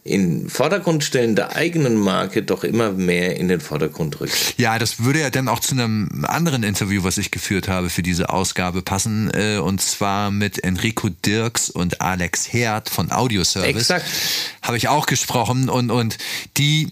in 0.05 0.49
Vordergrund 0.49 1.03
stellen 1.03 1.35
der 1.35 1.55
eigenen 1.55 1.95
Marke 1.95 2.43
doch 2.43 2.65
immer 2.65 2.91
mehr 2.91 3.37
in 3.37 3.47
den 3.47 3.61
Vordergrund 3.61 4.19
rückt. 4.19 4.55
Ja, 4.57 4.77
das 4.77 5.03
würde 5.03 5.21
ja 5.21 5.29
dann 5.29 5.47
auch 5.47 5.61
zu 5.61 5.75
einem 5.75 6.25
anderen 6.27 6.63
Interview, 6.63 7.05
was 7.05 7.17
ich 7.17 7.31
geführt 7.31 7.69
habe 7.69 7.89
für 7.89 8.03
diese 8.03 8.29
Ausgabe 8.29 8.81
passen, 8.81 9.31
äh, 9.33 9.59
und 9.59 9.81
zwar 9.81 10.29
mit 10.29 10.61
Enrico 10.63 11.09
Dirks 11.09 11.69
und 11.69 12.01
Alex 12.01 12.51
Herd 12.51 12.89
von 12.89 13.11
Audioservice. 13.11 13.69
Exakt. 13.69 14.05
Habe 14.61 14.75
ich 14.75 14.89
auch 14.89 15.05
gesprochen 15.05 15.69
und, 15.69 15.89
und 15.89 16.17
die 16.57 16.91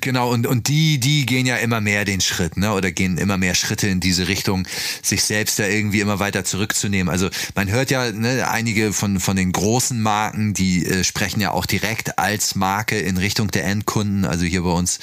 Genau, 0.00 0.30
und, 0.32 0.48
und 0.48 0.66
die, 0.66 0.98
die 0.98 1.24
gehen 1.24 1.46
ja 1.46 1.56
immer 1.56 1.80
mehr 1.80 2.04
den 2.04 2.20
Schritt, 2.20 2.56
ne? 2.56 2.72
Oder 2.72 2.90
gehen 2.90 3.16
immer 3.16 3.38
mehr 3.38 3.54
Schritte 3.54 3.86
in 3.86 4.00
diese 4.00 4.26
Richtung, 4.26 4.66
sich 5.02 5.22
selbst 5.22 5.60
da 5.60 5.66
irgendwie 5.66 6.00
immer 6.00 6.18
weiter 6.18 6.44
zurückzunehmen. 6.44 7.08
Also 7.08 7.30
man 7.54 7.70
hört 7.70 7.92
ja, 7.92 8.10
ne, 8.10 8.48
einige 8.50 8.92
von, 8.92 9.20
von 9.20 9.36
den 9.36 9.52
großen 9.52 10.00
Marken, 10.02 10.52
die 10.52 10.84
äh, 10.84 11.04
sprechen 11.04 11.40
ja 11.40 11.52
auch 11.52 11.64
direkt 11.64 12.18
als 12.18 12.56
Marke 12.56 12.98
in 12.98 13.18
Richtung 13.18 13.52
der 13.52 13.66
Endkunden. 13.66 14.24
Also 14.24 14.44
hier 14.44 14.62
bei 14.62 14.72
uns 14.72 14.98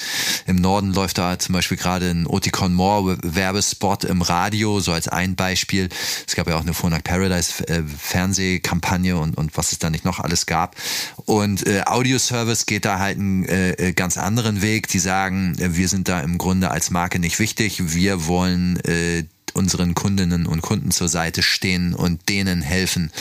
im 0.46 0.56
Norden 0.56 0.92
läuft 0.92 1.16
da 1.16 1.38
zum 1.38 1.54
Beispiel 1.54 1.78
gerade 1.78 2.10
ein 2.10 2.26
Oticon 2.26 2.74
More 2.74 3.16
Werbespot 3.22 4.04
im 4.04 4.20
Radio, 4.20 4.80
so 4.80 4.92
als 4.92 5.08
ein 5.08 5.36
Beispiel. 5.36 5.88
Es 6.26 6.36
gab 6.36 6.48
ja 6.48 6.56
auch 6.56 6.62
eine 6.62 6.74
Phonak 6.74 7.04
Paradise 7.04 7.66
äh, 7.66 7.82
Fernsehkampagne 7.98 9.16
und, 9.16 9.38
und 9.38 9.56
was 9.56 9.72
es 9.72 9.78
da 9.78 9.88
nicht 9.88 10.04
noch 10.04 10.20
alles 10.20 10.44
gab. 10.44 10.76
Und 11.24 11.66
äh, 11.66 11.82
Audio 11.86 12.18
Service 12.18 12.66
geht 12.66 12.84
da 12.84 12.98
halt 12.98 13.16
einen 13.16 13.46
äh, 13.46 13.70
äh 13.72 13.92
ganz 13.94 14.18
anderen 14.18 14.60
Weg 14.60 14.81
Weg, 14.82 14.88
die 14.88 14.98
sagen, 14.98 15.56
äh, 15.60 15.76
wir 15.76 15.88
sind 15.88 16.08
da 16.08 16.20
im 16.20 16.38
Grunde 16.38 16.72
als 16.72 16.90
Marke 16.90 17.20
nicht 17.20 17.38
wichtig, 17.38 17.94
wir 17.94 18.26
wollen 18.26 18.80
äh, 18.80 19.24
unseren 19.54 19.94
Kundinnen 19.94 20.46
und 20.46 20.60
Kunden 20.60 20.90
zur 20.90 21.08
Seite 21.08 21.42
stehen 21.42 21.94
und 21.94 22.28
denen 22.28 22.62
helfen, 22.62 23.12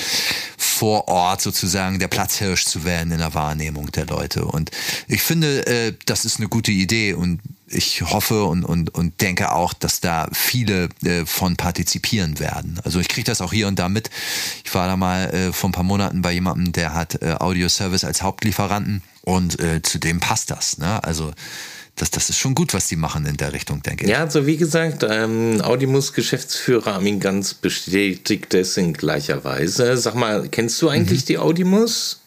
vor 0.82 1.08
Ort 1.10 1.44
sozusagen 1.44 2.00
der 2.00 2.08
Platzhirsch 2.08 2.66
zu 2.66 2.84
werden 2.86 3.12
in 3.12 3.20
der 3.20 3.36
Wahrnehmung 3.36 3.92
der 3.92 4.08
Leute. 4.08 4.46
Und 4.46 4.72
ich 5.08 5.22
finde, 5.22 5.68
äh, 5.68 5.94
das 6.08 6.26
ist 6.26 6.40
eine 6.40 6.50
gute 6.50 6.72
Idee 6.72 7.14
und 7.14 7.40
ich 7.68 8.02
hoffe 8.02 8.46
und, 8.46 8.66
und, 8.66 8.92
und 8.96 9.22
denke 9.22 9.52
auch, 9.52 9.76
dass 9.76 10.00
da 10.00 10.28
viele 10.34 10.90
äh, 11.06 11.28
von 11.28 11.56
partizipieren 11.56 12.40
werden. 12.40 12.80
Also 12.84 13.00
ich 13.00 13.10
kriege 13.10 13.26
das 13.26 13.42
auch 13.42 13.54
hier 13.54 13.68
und 13.68 13.78
da 13.78 13.90
mit. 13.90 14.10
Ich 14.66 14.74
war 14.74 14.88
da 14.88 14.98
mal 14.98 15.30
äh, 15.30 15.54
vor 15.54 15.70
ein 15.70 15.74
paar 15.74 15.84
Monaten 15.84 16.24
bei 16.24 16.32
jemandem, 16.32 16.72
der 16.72 16.96
hat 16.96 17.22
äh, 17.22 17.36
Audio 17.40 17.70
Service 17.70 18.04
als 18.04 18.24
Hauptlieferanten 18.24 19.04
und 19.22 19.60
äh, 19.60 19.84
zu 19.84 20.00
dem 20.00 20.20
passt 20.20 20.50
das. 20.50 20.80
Ne? 20.80 21.04
Also 21.04 21.32
das, 21.95 22.10
das 22.10 22.29
ist 22.29 22.38
schon 22.38 22.55
gut, 22.55 22.74
was 22.74 22.88
die 22.88 22.95
machen 22.95 23.25
in 23.25 23.38
der 23.38 23.53
Richtung, 23.53 23.83
denke 23.83 24.05
ich. 24.05 24.10
Ja, 24.10 24.21
also 24.21 24.48
wie 24.48 24.57
gesagt, 24.57 25.05
ähm, 25.07 25.62
Audimus-Geschäftsführer 25.62 26.93
Armin 26.93 27.19
Ganz 27.19 27.53
bestätigt 27.53 28.53
es 28.53 28.77
in 28.77 28.93
gleicher 28.93 29.43
Weise. 29.43 29.98
Sag 29.98 30.15
mal, 30.15 30.48
kennst 30.50 30.81
du 30.81 30.89
eigentlich 30.89 31.21
mhm. 31.21 31.25
die 31.27 31.38
Audimus? 31.38 32.21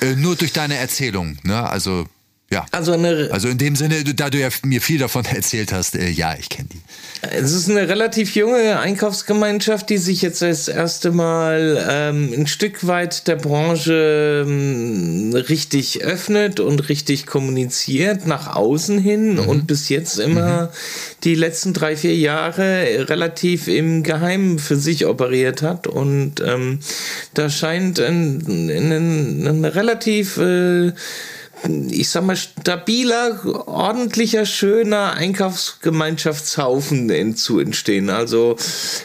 Äh, 0.00 0.14
nur 0.14 0.36
durch 0.36 0.52
deine 0.52 0.76
Erzählung, 0.76 1.38
ne? 1.42 1.68
Also 1.68 2.06
ja. 2.50 2.64
Also, 2.70 2.92
eine, 2.92 3.28
also 3.30 3.48
in 3.48 3.58
dem 3.58 3.76
Sinne, 3.76 4.02
da 4.04 4.30
du 4.30 4.38
ja 4.38 4.48
mir 4.64 4.80
viel 4.80 4.98
davon 4.98 5.24
erzählt 5.34 5.72
hast, 5.72 5.94
äh, 5.94 6.08
ja, 6.08 6.34
ich 6.38 6.48
kenne 6.48 6.68
die. 6.72 6.80
Es 7.20 7.52
ist 7.52 7.68
eine 7.68 7.88
relativ 7.88 8.36
junge 8.36 8.78
Einkaufsgemeinschaft, 8.78 9.90
die 9.90 9.98
sich 9.98 10.22
jetzt 10.22 10.40
das 10.40 10.68
erste 10.68 11.10
Mal 11.10 11.84
ähm, 11.90 12.32
ein 12.32 12.46
Stück 12.46 12.86
weit 12.86 13.26
der 13.26 13.36
Branche 13.36 14.44
ähm, 14.46 15.34
richtig 15.34 16.02
öffnet 16.02 16.60
und 16.60 16.88
richtig 16.88 17.26
kommuniziert 17.26 18.26
nach 18.26 18.54
außen 18.54 18.98
hin 18.98 19.34
mhm. 19.34 19.40
und 19.40 19.66
bis 19.66 19.88
jetzt 19.88 20.18
immer 20.18 20.62
mhm. 20.62 20.68
die 21.24 21.34
letzten 21.34 21.74
drei, 21.74 21.96
vier 21.96 22.16
Jahre 22.16 23.08
relativ 23.08 23.68
im 23.68 24.04
Geheimen 24.04 24.58
für 24.58 24.76
sich 24.76 25.04
operiert 25.04 25.60
hat. 25.60 25.86
Und 25.86 26.40
ähm, 26.40 26.78
da 27.34 27.50
scheint 27.50 28.00
ein, 28.00 28.38
ein, 28.46 29.46
ein 29.46 29.64
relativ 29.64 30.38
äh, 30.38 30.92
ich 31.90 32.10
sag 32.10 32.24
mal, 32.24 32.36
stabiler, 32.36 33.40
ordentlicher, 33.66 34.46
schöner 34.46 35.12
Einkaufsgemeinschaftshaufen 35.12 37.36
zu 37.36 37.58
entstehen. 37.58 38.08
Also, 38.10 38.56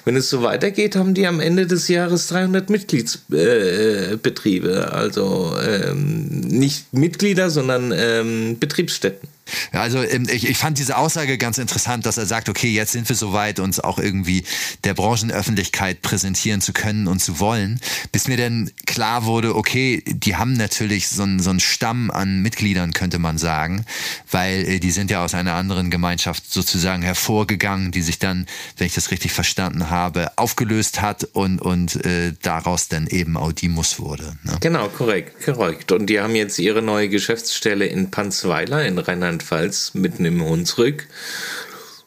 wenn 0.06 0.16
es 0.16 0.30
so 0.30 0.44
weitergeht, 0.44 0.96
haben 0.96 1.14
die 1.14 1.28
am 1.28 1.40
Ende 1.40 1.68
des 1.68 1.88
Jahres 1.88 2.28
300 2.28 2.70
Mitgliedsbetriebe. 2.70 4.72
Äh, 4.72 4.94
also 4.94 5.56
ähm, 5.66 6.42
nicht 6.42 6.94
Mitglieder, 6.94 7.50
sondern 7.50 7.94
ähm, 7.96 8.58
Betriebsstätten. 8.60 9.30
Also 9.72 10.04
ähm, 10.04 10.28
ich, 10.30 10.48
ich 10.50 10.58
fand 10.58 10.78
diese 10.78 10.98
Aussage 10.98 11.38
ganz 11.38 11.58
interessant, 11.58 12.06
dass 12.06 12.18
er 12.18 12.26
sagt, 12.26 12.50
okay, 12.50 12.70
jetzt 12.70 12.92
sind 12.92 13.08
wir 13.10 13.16
soweit, 13.16 13.60
uns 13.60 13.80
auch 13.80 14.00
irgendwie 14.00 14.44
der 14.84 14.94
Branchenöffentlichkeit 14.94 16.02
präsentieren 16.02 16.62
zu 16.62 16.74
können 16.74 17.08
und 17.08 17.20
zu 17.20 17.40
wollen, 17.40 17.80
bis 18.12 18.28
mir 18.28 18.38
dann 18.38 18.72
klar 18.86 19.26
wurde, 19.26 19.56
okay, 19.56 20.04
die 20.06 20.36
haben 20.36 20.54
natürlich 20.54 21.10
so 21.10 21.24
einen, 21.24 21.40
so 21.40 21.50
einen 21.50 21.60
Stamm 21.60 22.12
an 22.12 22.42
Mitgliedern, 22.42 22.94
könnte 22.94 23.20
man 23.20 23.38
sagen, 23.38 23.86
weil 24.32 24.68
äh, 24.68 24.80
die 24.80 24.92
sind 24.92 25.12
ja 25.12 25.24
aus 25.24 25.34
einer 25.34 25.54
anderen 25.54 25.90
Gemeinschaft 25.90 26.52
sozusagen 26.52 27.04
hervorgegangen, 27.04 27.92
die 27.92 28.02
sich 28.02 28.20
dann, 28.20 28.46
wenn 28.78 28.88
ich 28.88 28.94
das 28.94 29.12
richtig 29.12 29.32
verstanden 29.32 29.90
habe, 29.90 30.32
aufgelöst 30.38 31.02
hat 31.02 31.24
und, 31.34 31.62
und 31.62 32.06
äh, 32.06 32.34
daraus 32.42 32.88
dann 32.88 33.08
eben 33.08 33.38
Audimus 33.38 34.00
wurde. 34.00 34.36
Ne? 34.44 34.58
Genau, 34.62 34.88
korrekt, 34.90 35.44
korrekt. 35.44 35.92
Und 35.92 36.08
die 36.08 36.20
haben 36.20 36.36
jetzt 36.36 36.60
ihre 36.60 36.82
neue 36.82 37.10
Geschäftsstelle 37.10 37.86
in 37.86 38.12
Panzweiler 38.12 38.86
in 38.86 38.98
Rheinland 38.98 39.33
Rheinland-Pfalz, 39.34 39.94
mitten 39.94 40.26
im 40.26 40.44
Hunsrück. 40.44 41.08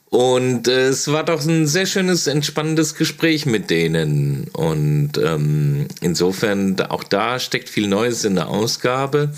Und 0.08 0.68
äh, 0.68 0.88
es 0.88 1.08
war 1.08 1.24
doch 1.24 1.44
ein 1.44 1.66
sehr 1.66 1.86
schönes, 1.86 2.26
entspannendes 2.26 2.94
Gespräch 2.94 3.44
mit 3.44 3.70
denen. 3.70 4.48
Und 4.52 5.18
ähm, 5.18 5.88
insofern, 6.00 6.80
auch 6.80 7.04
da 7.04 7.38
steckt 7.38 7.68
viel 7.68 7.88
Neues 7.88 8.24
in 8.24 8.36
der 8.36 8.48
Ausgabe. 8.48 9.32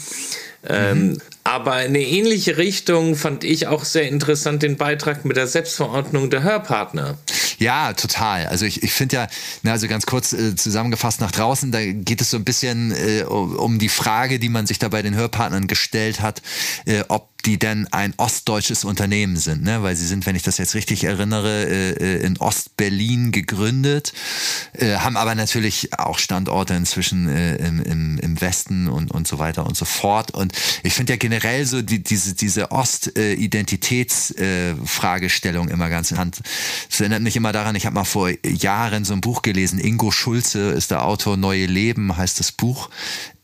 Ähm, 0.69 1.09
mhm. 1.09 1.19
Aber 1.45 1.83
in 1.83 1.89
eine 1.89 2.03
ähnliche 2.03 2.59
Richtung 2.59 3.17
fand 3.17 3.43
ich 3.43 3.67
auch 3.69 3.85
sehr 3.85 4.09
interessant 4.09 4.63
den 4.63 4.77
Beitrag 4.77 5.25
mit 5.25 5.37
der 5.37 5.47
Selbstverordnung 5.47 6.29
der 6.29 6.43
Hörpartner. 6.43 7.17
Ja, 7.59 7.95
total. 7.95 8.47
Also 8.47 8.67
ich, 8.67 8.83
ich 8.83 8.93
finde 8.93 9.17
ja, 9.17 9.29
na, 9.63 9.73
also 9.73 9.89
ganz 9.89 10.05
kurz 10.05 10.33
äh, 10.33 10.55
zusammengefasst 10.55 11.21
nach 11.21 11.33
draußen, 11.33 11.73
da 11.73 11.85
geht 11.85 12.21
es 12.21 12.31
so 12.31 12.37
ein 12.37 12.45
bisschen 12.45 12.93
äh, 12.93 13.23
um 13.25 13.79
die 13.79 13.89
Frage, 13.89 14.39
die 14.39 14.49
man 14.49 14.67
sich 14.67 14.79
da 14.79 14.89
bei 14.89 15.01
den 15.01 15.17
Hörpartnern 15.17 15.67
gestellt 15.67 16.21
hat, 16.21 16.43
äh, 16.85 17.03
ob 17.09 17.38
die 17.45 17.59
denn 17.59 17.87
ein 17.93 18.15
ostdeutsches 18.17 18.85
Unternehmen 18.85 19.37
sind, 19.37 19.63
ne? 19.63 19.83
weil 19.83 19.95
sie 19.97 20.07
sind, 20.07 20.25
wenn 20.27 20.37
ich 20.37 20.43
das 20.43 20.59
jetzt 20.59 20.75
richtig 20.75 21.05
erinnere, 21.05 21.67
äh, 21.67 21.93
äh 21.93 22.27
in 22.27 22.37
Ostberlin 22.39 23.33
gegründet, 23.33 24.13
äh, 24.73 24.97
haben 24.97 25.17
aber 25.17 25.35
natürlich 25.35 25.99
auch 25.99 26.19
Standorte 26.19 26.75
inzwischen 26.75 27.29
im, 27.29 27.83
im, 27.83 28.19
im 28.19 28.41
Westen 28.41 28.89
und, 28.89 29.11
und 29.13 29.29
so 29.29 29.39
weiter 29.39 29.67
und 29.67 29.77
so 29.77 29.85
fort. 29.85 30.33
Und 30.33 30.53
ich 30.83 30.95
finde 30.95 31.13
ja 31.13 31.17
generell 31.17 31.65
so 31.65 31.81
die, 31.81 32.03
diese, 32.03 32.35
diese 32.35 32.73
Ost-Identitätsfragestellung 32.73 35.69
immer 35.69 35.89
ganz 35.89 36.11
interessant. 36.11 36.41
Das 36.91 37.01
erinnert 37.01 37.23
mich 37.23 37.37
immer 37.37 37.53
daran, 37.53 37.77
ich 37.77 37.87
habe 37.87 37.95
mal 37.95 38.03
vor 38.05 38.31
Jahren 38.45 39.05
so 39.05 39.13
ein 39.13 39.21
Buch 39.21 39.43
gelesen, 39.43 39.79
Ingo 39.79 40.11
Schulze 40.11 40.71
ist 40.71 40.91
der 40.91 41.05
Autor, 41.05 41.37
Neue 41.37 41.67
Leben 41.67 42.17
heißt 42.17 42.41
das 42.41 42.51
Buch. 42.53 42.89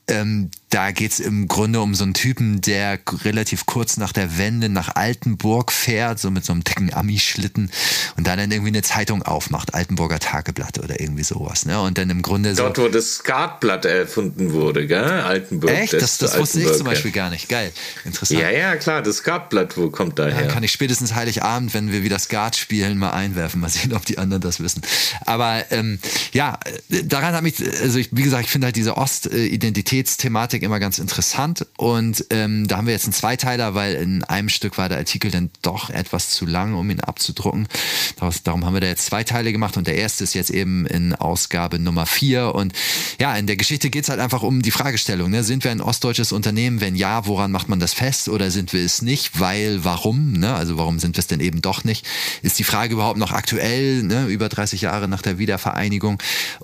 Ähm, 0.07 0.51
da 0.75 0.91
geht's 0.91 1.21
im 1.21 1.47
Grunde 1.47 1.81
um 1.81 1.95
so 1.95 2.03
einen 2.03 2.15
Typen, 2.15 2.61
der 2.61 2.99
relativ 3.23 3.65
kurz 3.65 3.97
nach 3.97 4.13
der 4.13 4.39
Wende 4.39 4.69
nach 4.69 4.97
Altenburg 4.97 5.71
fährt, 5.71 6.19
so 6.19 6.33
mit 6.33 6.45
so 6.45 6.53
einem 6.53 6.65
dicken 6.65 6.93
Ami-Schlitten 6.93 7.71
und 8.17 8.27
dann, 8.27 8.39
dann 8.39 8.51
irgendwie 8.51 8.71
eine 8.71 8.83
Zeitung 8.83 9.23
aufmacht, 9.23 9.73
Altenburger 9.73 10.19
Tageblatt 10.19 10.81
oder 10.81 10.99
irgendwie 10.99 11.23
sowas. 11.23 11.65
Ne? 11.65 11.81
Und 11.81 11.97
dann 11.97 12.11
im 12.11 12.23
Grunde 12.23 12.57
so. 12.57 12.65
Dort, 12.65 12.79
wo 12.79 12.89
das 12.89 13.17
Skatblatt 13.17 13.85
erfunden 13.85 14.53
wurde, 14.53 14.89
gell? 14.89 15.05
Altenburg. 15.05 15.71
Echt? 15.71 15.93
Das, 15.93 16.19
das 16.19 16.37
wusste 16.37 16.61
ich 16.61 16.73
zum 16.73 16.87
Beispiel 16.87 17.13
gar 17.13 17.31
nicht. 17.31 17.49
Geil. 17.49 17.71
Interessant. 18.05 18.41
Ja, 18.41 18.51
ja, 18.51 18.75
klar, 18.75 19.01
das 19.01 19.19
Skatblatt, 19.19 19.77
wo 19.77 19.91
kommt 19.91 20.19
daher? 20.19 20.41
Dann 20.41 20.49
kann 20.49 20.65
ich 20.65 20.73
spätestens 20.73 21.15
Heiligabend, 21.15 21.73
wenn 21.75 21.93
wir 21.93 22.03
wieder 22.03 22.19
Skat 22.19 22.57
spielen, 22.57 22.99
mal 22.99 23.11
einwerfen. 23.11 23.61
Mal 23.61 23.69
sehen, 23.69 23.93
ob 23.93 24.05
die 24.07 24.19
anderen 24.19 24.41
das 24.41 24.59
wissen. 24.59 24.83
Aber 25.25 25.67
ähm, 25.71 26.01
ja, 26.33 26.59
daran 27.05 27.35
habe 27.35 27.47
ich, 27.47 27.61
also 27.81 27.97
ich, 27.97 28.09
wie 28.11 28.25
gesagt, 28.25 28.47
ich 28.47 28.51
finde 28.51 28.67
halt 28.67 28.75
diese 28.75 28.97
Ost-Identitätsthematik 28.97 30.64
immer 30.65 30.81
ganz 30.81 30.99
interessant. 30.99 31.67
Und 31.77 32.25
ähm, 32.31 32.67
da 32.69 32.77
haben 32.77 32.87
wir 32.87 32.93
jetzt 32.93 33.05
einen 33.05 33.13
Zweiteiler, 33.13 33.75
weil 33.75 33.95
in 33.95 34.25
einem 34.25 34.49
Stück 34.49 34.79
war 34.79 34.89
der 34.89 34.99
Artikel 34.99 35.31
dann 35.31 35.51
doch 35.63 35.91
etwas 35.91 36.31
zu 36.31 36.47
lang, 36.47 36.75
um 36.75 36.89
ihn 36.91 37.01
abzudrucken. 37.01 37.69
Daraus, 38.17 38.43
darum 38.43 38.65
haben 38.65 38.75
wir 38.75 38.81
da 38.81 38.87
jetzt 38.87 39.07
zwei 39.07 39.25
Teile 39.25 39.53
gemacht 39.53 39.77
und 39.77 39.87
der 39.87 39.97
erste 39.97 40.25
ist 40.25 40.35
jetzt 40.35 40.51
eben 40.51 40.87
in 40.87 41.15
Ausgabe 41.15 41.79
Nummer 41.79 42.07
vier. 42.07 42.55
Und 42.55 42.73
ja, 43.21 43.37
in 43.37 43.47
der 43.47 43.57
Geschichte 43.57 43.91
geht 43.91 44.05
es 44.05 44.09
halt 44.09 44.21
einfach 44.21 44.43
um 44.43 44.63
die 44.63 44.71
Fragestellung. 44.71 45.31
Ne? 45.31 45.45
Sind 45.45 45.65
wir 45.65 45.71
ein 45.71 45.81
ostdeutsches 45.81 46.33
Unternehmen? 46.33 46.81
Wenn 46.81 46.97
ja, 46.97 47.27
woran 47.27 47.51
macht 47.51 47.69
man 47.69 47.81
das 47.81 47.95
fest? 47.95 48.29
Oder 48.29 48.51
sind 48.51 48.73
wir 48.73 48.85
es 48.85 49.03
nicht? 49.03 49.41
Weil, 49.41 49.85
warum? 49.85 50.33
Ne? 50.33 50.55
Also 50.55 50.77
warum 50.77 50.99
sind 50.99 51.17
wir 51.17 51.21
es 51.21 51.27
denn 51.27 51.41
eben 51.41 51.63
doch 51.63 51.85
nicht? 51.85 52.07
Ist 52.43 52.59
die 52.59 52.65
Frage 52.65 52.95
überhaupt 52.95 53.19
noch 53.19 53.33
aktuell, 53.33 54.03
ne? 54.03 54.27
über 54.27 54.49
30 54.49 54.81
Jahre 54.81 55.09
nach 55.09 55.23
der 55.23 55.39
Wiedervereinigung? 55.39 56.19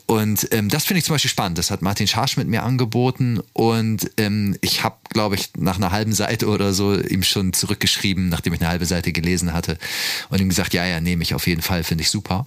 Und 0.07 0.49
ähm, 0.52 0.69
das 0.69 0.85
finde 0.85 0.99
ich 0.99 1.04
zum 1.04 1.14
Beispiel 1.14 1.30
spannend. 1.30 1.59
Das 1.59 1.71
hat 1.71 1.83
Martin 1.83 2.07
Scharsch 2.07 2.37
mit 2.37 2.49
mir 2.49 2.62
angeboten 2.62 3.40
und 3.52 3.89
und 3.90 4.11
ähm, 4.18 4.56
ich 4.61 4.85
habe, 4.85 4.97
glaube 5.09 5.35
ich, 5.35 5.50
nach 5.59 5.76
einer 5.76 5.90
halben 5.90 6.12
Seite 6.12 6.47
oder 6.47 6.73
so 6.73 6.94
ihm 6.94 7.25
schon 7.25 7.52
zurückgeschrieben, 7.52 8.28
nachdem 8.28 8.52
ich 8.52 8.61
eine 8.61 8.70
halbe 8.70 8.87
Seite 8.87 9.11
gelesen 9.11 9.52
hatte 9.52 9.78
und 10.28 10.40
ihm 10.40 10.49
gesagt, 10.49 10.75
ja, 10.75 10.87
ja, 10.87 11.00
nehme 11.00 11.23
ich 11.23 11.35
auf 11.35 11.47
jeden 11.49 11.62
Fall, 11.62 11.82
finde 11.82 12.02
ich 12.02 12.11
super. 12.11 12.47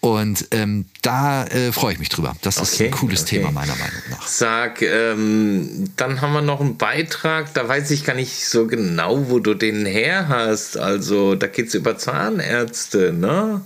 Und 0.00 0.48
ähm, 0.50 0.84
da 1.00 1.46
äh, 1.46 1.72
freue 1.72 1.94
ich 1.94 1.98
mich 1.98 2.10
drüber. 2.10 2.36
Das 2.42 2.58
ist 2.58 2.74
okay, 2.74 2.86
ein 2.86 2.90
cooles 2.90 3.22
okay. 3.22 3.38
Thema 3.38 3.50
meiner 3.50 3.74
Meinung 3.74 4.02
nach. 4.10 4.26
Sag, 4.26 4.82
ähm, 4.82 5.90
dann 5.96 6.20
haben 6.20 6.34
wir 6.34 6.42
noch 6.42 6.60
einen 6.60 6.76
Beitrag, 6.76 7.52
da 7.54 7.66
weiß 7.66 7.90
ich 7.90 8.04
gar 8.04 8.14
nicht 8.14 8.46
so 8.46 8.66
genau, 8.66 9.30
wo 9.30 9.38
du 9.38 9.54
den 9.54 9.86
her 9.86 10.28
hast. 10.28 10.76
Also 10.76 11.34
da 11.36 11.46
geht 11.46 11.68
es 11.68 11.74
über 11.74 11.96
Zahnärzte, 11.96 13.14
ne? 13.14 13.62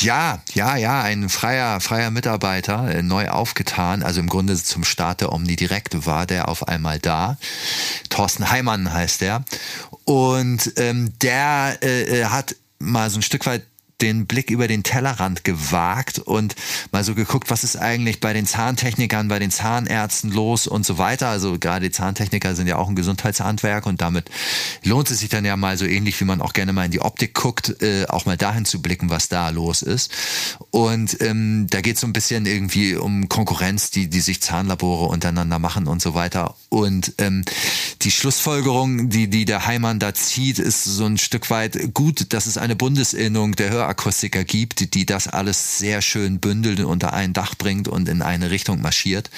Ja, 0.00 0.40
ja, 0.54 0.76
ja, 0.76 1.02
ein 1.02 1.28
freier, 1.28 1.80
freier 1.80 2.12
Mitarbeiter, 2.12 2.94
äh, 2.94 3.02
neu 3.02 3.28
aufgetan, 3.28 4.04
also 4.04 4.20
im 4.20 4.28
Grunde 4.28 4.56
zum 4.56 4.84
Start 4.84 5.20
der 5.20 5.32
Omni 5.32 5.56
Direct 5.56 6.06
war 6.06 6.24
der 6.24 6.48
auf 6.48 6.68
einmal 6.68 7.00
da. 7.00 7.36
Thorsten 8.08 8.48
Heimann 8.48 8.92
heißt 8.92 9.20
der. 9.22 9.44
Und 10.04 10.72
ähm, 10.76 11.12
der 11.20 11.78
äh, 11.82 12.20
äh 12.20 12.24
hat 12.26 12.54
mal 12.78 13.10
so 13.10 13.18
ein 13.18 13.22
Stück 13.22 13.44
weit 13.46 13.64
den 14.00 14.26
Blick 14.26 14.50
über 14.50 14.68
den 14.68 14.82
Tellerrand 14.82 15.42
gewagt 15.44 16.18
und 16.20 16.54
mal 16.92 17.02
so 17.02 17.14
geguckt, 17.14 17.50
was 17.50 17.64
ist 17.64 17.76
eigentlich 17.76 18.20
bei 18.20 18.32
den 18.32 18.46
Zahntechnikern, 18.46 19.28
bei 19.28 19.38
den 19.38 19.50
Zahnärzten 19.50 20.30
los 20.32 20.66
und 20.66 20.86
so 20.86 20.98
weiter. 20.98 21.28
Also 21.28 21.58
gerade 21.58 21.86
die 21.86 21.92
Zahntechniker 21.92 22.54
sind 22.54 22.68
ja 22.68 22.76
auch 22.76 22.88
ein 22.88 22.94
Gesundheitshandwerk 22.94 23.86
und 23.86 24.00
damit 24.00 24.30
lohnt 24.84 25.10
es 25.10 25.18
sich 25.18 25.28
dann 25.28 25.44
ja 25.44 25.56
mal 25.56 25.76
so 25.76 25.84
ähnlich, 25.84 26.20
wie 26.20 26.24
man 26.24 26.40
auch 26.40 26.52
gerne 26.52 26.72
mal 26.72 26.84
in 26.84 26.92
die 26.92 27.00
Optik 27.00 27.34
guckt, 27.34 27.82
äh, 27.82 28.06
auch 28.06 28.24
mal 28.24 28.36
dahin 28.36 28.64
zu 28.64 28.80
blicken, 28.80 29.10
was 29.10 29.28
da 29.28 29.48
los 29.50 29.82
ist. 29.82 30.12
Und 30.70 31.20
ähm, 31.20 31.66
da 31.68 31.80
geht 31.80 31.96
es 31.96 32.02
so 32.02 32.06
ein 32.06 32.12
bisschen 32.12 32.46
irgendwie 32.46 32.94
um 32.94 33.28
Konkurrenz, 33.28 33.90
die, 33.90 34.08
die 34.08 34.20
sich 34.20 34.40
Zahnlabore 34.40 35.06
untereinander 35.06 35.58
machen 35.58 35.88
und 35.88 36.00
so 36.00 36.14
weiter. 36.14 36.54
Und 36.68 37.14
ähm, 37.18 37.44
die 38.02 38.12
Schlussfolgerung, 38.12 39.08
die, 39.08 39.28
die 39.28 39.44
der 39.44 39.66
Heimann 39.66 39.98
da 39.98 40.14
zieht, 40.14 40.60
ist 40.60 40.84
so 40.84 41.04
ein 41.04 41.18
Stück 41.18 41.50
weit 41.50 41.94
gut, 41.94 42.32
dass 42.32 42.46
es 42.46 42.58
eine 42.58 42.76
Bundesinnung 42.76 43.56
der 43.56 43.70
Hör 43.70 43.87
Akustiker 43.88 44.44
gibt, 44.44 44.94
die 44.94 45.06
das 45.06 45.28
alles 45.28 45.78
sehr 45.78 46.02
schön 46.02 46.38
bündelt 46.38 46.80
und 46.80 46.98
unter 46.98 47.12
ein 47.12 47.32
Dach 47.32 47.54
bringt 47.54 47.86
und 47.86 48.08
in 48.08 48.22
eine 48.22 48.50
Richtung 48.50 48.80
marschiert. 48.82 49.30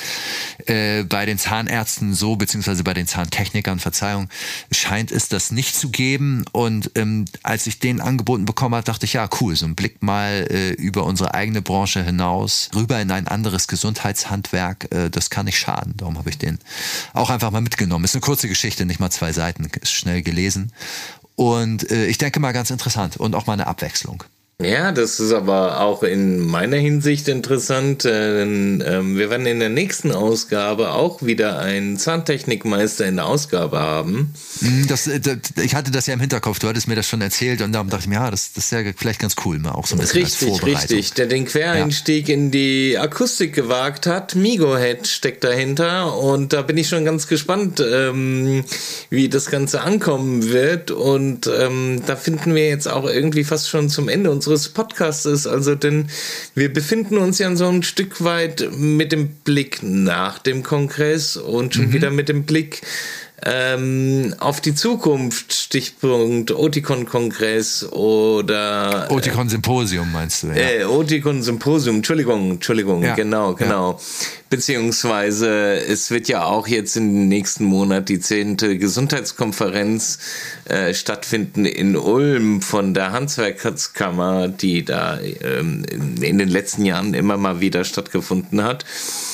Äh, 0.65 1.05
bei 1.05 1.27
den 1.27 1.39
Zahnärzten 1.39 2.15
so, 2.15 2.37
beziehungsweise 2.37 2.85
bei 2.85 2.95
den 2.95 3.07
Zahntechnikern, 3.07 3.79
Verzeihung, 3.79 4.31
scheint 4.71 5.13
es 5.13 5.29
das 5.29 5.51
nicht 5.51 5.77
zu 5.77 5.91
geben. 5.91 6.47
Und 6.53 6.91
ähm, 6.95 7.27
als 7.43 7.67
ich 7.67 7.81
den 7.81 8.01
angeboten 8.01 8.47
bekommen 8.47 8.75
habe, 8.75 8.85
dachte 8.85 9.05
ich, 9.05 9.13
ja, 9.13 9.29
cool, 9.41 9.55
so 9.57 9.67
ein 9.67 9.75
Blick 9.75 10.03
mal 10.03 10.47
äh, 10.51 10.71
über 10.71 11.05
unsere 11.05 11.35
eigene 11.35 11.61
Branche 11.61 12.03
hinaus, 12.03 12.71
rüber 12.75 12.99
in 12.99 13.11
ein 13.11 13.29
anderes 13.29 13.69
Gesundheitshandwerk, 13.69 14.89
äh, 14.95 15.11
das 15.11 15.29
kann 15.29 15.45
nicht 15.45 15.59
schaden. 15.59 15.95
Darum 15.99 16.17
habe 16.17 16.31
ich 16.31 16.39
den 16.39 16.59
auch 17.13 17.29
einfach 17.29 17.51
mal 17.51 17.61
mitgenommen. 17.61 18.07
Ist 18.07 18.15
eine 18.15 18.23
kurze 18.23 18.49
Geschichte, 18.49 18.87
nicht 18.87 19.01
mal 19.01 19.11
zwei 19.11 19.35
Seiten, 19.35 19.67
ist 19.83 19.93
schnell 19.93 20.23
gelesen. 20.23 20.73
Und 21.37 21.91
äh, 21.91 22.07
ich 22.07 22.17
denke 22.17 22.41
mal 22.41 22.53
ganz 22.53 22.71
interessant 22.71 23.19
und 23.19 23.35
auch 23.35 23.47
mal 23.47 23.55
eine 23.55 23.67
Abwechslung. 23.67 24.25
Ja, 24.63 24.93
das 24.93 25.21
ist 25.21 25.33
aber 25.33 25.81
auch 25.81 26.03
in 26.03 26.39
meiner 26.39 26.77
Hinsicht 26.77 27.29
interessant, 27.29 28.05
denn 28.05 28.85
ähm, 28.87 29.17
wir 29.17 29.31
werden 29.31 29.47
in 29.47 29.59
der 29.59 29.71
nächsten 29.71 30.13
Ausgabe 30.13 30.93
auch 30.93 31.23
wieder 31.23 31.59
einen 31.59 31.97
Zahntechnikmeister 31.97 33.07
in 33.07 33.17
der 33.17 33.27
Ausgabe 33.27 33.79
haben. 33.79 34.35
Mhm, 34.61 34.87
das, 34.87 35.07
äh, 35.07 35.19
das, 35.19 35.39
ich 35.63 35.75
hatte 35.75 35.91
das 35.91 36.07
ja 36.07 36.15
im 36.15 36.21
Hinterkopf, 36.21 36.59
du 36.59 36.69
hattest 36.69 36.89
mir 36.89 36.95
das 36.95 37.09
schon 37.09 37.23
erzählt 37.23 37.63
und 37.63 37.73
darum 37.73 37.89
dachte 37.89 38.03
ich 38.03 38.09
mir, 38.09 38.17
ja, 38.17 38.31
das, 38.31 38.53
das 38.53 38.65
ist 38.65 38.73
ja 38.73 38.81
vielleicht 38.95 39.21
ganz 39.21 39.35
cool, 39.47 39.59
mal 39.59 39.73
auch 39.73 39.87
so 39.87 39.95
ein 39.95 40.01
bisschen 40.01 40.23
Richtig, 40.23 40.63
richtig, 40.65 41.13
der 41.15 41.27
den 41.27 41.47
Quereinstieg 41.47 42.29
ja. 42.29 42.35
in 42.35 42.51
die 42.51 42.99
Akustik 42.99 43.55
gewagt 43.55 44.07
hat. 44.07 44.35
Migo 44.35 44.77
Head 44.77 45.07
steckt 45.07 45.43
dahinter 45.43 46.19
und 46.19 46.53
da 46.53 46.61
bin 46.61 46.77
ich 46.77 46.89
schon 46.89 47.07
ganz 47.07 47.29
gespannt, 47.29 47.81
ähm, 47.81 48.65
wie 49.09 49.31
das 49.31 49.47
Ganze 49.47 49.81
ankommen 49.81 50.51
wird 50.51 50.91
und 50.91 51.47
ähm, 51.47 52.03
da 52.07 52.17
finden 52.17 52.55
wir 52.55 52.69
jetzt 52.69 52.89
auch 52.89 53.09
irgendwie 53.09 53.45
fast 53.45 53.71
schon 53.71 53.89
zum 53.89 54.11
Ende 54.11 54.31
unseres 54.31 54.50
unseres 54.51 54.69
Podcasts 54.71 55.27
ist. 55.27 55.47
Also, 55.47 55.75
denn 55.75 56.09
wir 56.55 56.73
befinden 56.73 57.19
uns 57.19 57.39
ja 57.39 57.55
so 57.55 57.69
ein 57.69 57.83
Stück 57.83 58.23
weit 58.25 58.69
mit 58.77 59.13
dem 59.13 59.29
Blick 59.29 59.83
nach 59.83 60.39
dem 60.39 60.63
Kongress 60.63 61.37
und 61.37 61.75
schon 61.75 61.87
mhm. 61.87 61.93
wieder 61.93 62.11
mit 62.11 62.29
dem 62.29 62.45
Blick 62.45 62.83
ähm, 63.43 64.35
auf 64.39 64.61
die 64.61 64.75
Zukunft, 64.75 65.55
Stichpunkt 65.55 66.51
Oticon-Kongress 66.51 67.91
oder. 67.93 69.09
Äh, 69.09 69.15
Oticon-Symposium 69.15 70.13
meinst 70.13 70.43
du, 70.43 70.49
ja? 70.49 70.55
Äh, 70.55 70.85
Oticon-Symposium, 70.85 71.97
Entschuldigung, 71.97 72.51
Entschuldigung, 72.53 73.03
ja, 73.03 73.15
genau, 73.15 73.55
genau. 73.55 73.93
Ja. 73.93 73.99
Beziehungsweise 74.51 75.77
es 75.77 76.11
wird 76.11 76.27
ja 76.27 76.43
auch 76.43 76.67
jetzt 76.67 76.97
im 76.97 77.29
nächsten 77.29 77.65
Monat 77.65 78.09
die 78.09 78.19
zehnte 78.19 78.77
Gesundheitskonferenz 78.79 80.19
äh, 80.65 80.93
stattfinden 80.93 81.65
in 81.65 81.97
Ulm 81.97 82.61
von 82.61 82.93
der 82.93 83.13
Handwerkskammer, 83.13 84.49
die 84.49 84.85
da 84.85 85.21
ähm, 85.21 85.85
in 86.21 86.39
den 86.39 86.49
letzten 86.49 86.85
Jahren 86.85 87.15
immer 87.15 87.37
mal 87.37 87.61
wieder 87.61 87.85
stattgefunden 87.85 88.65
hat. 88.65 88.85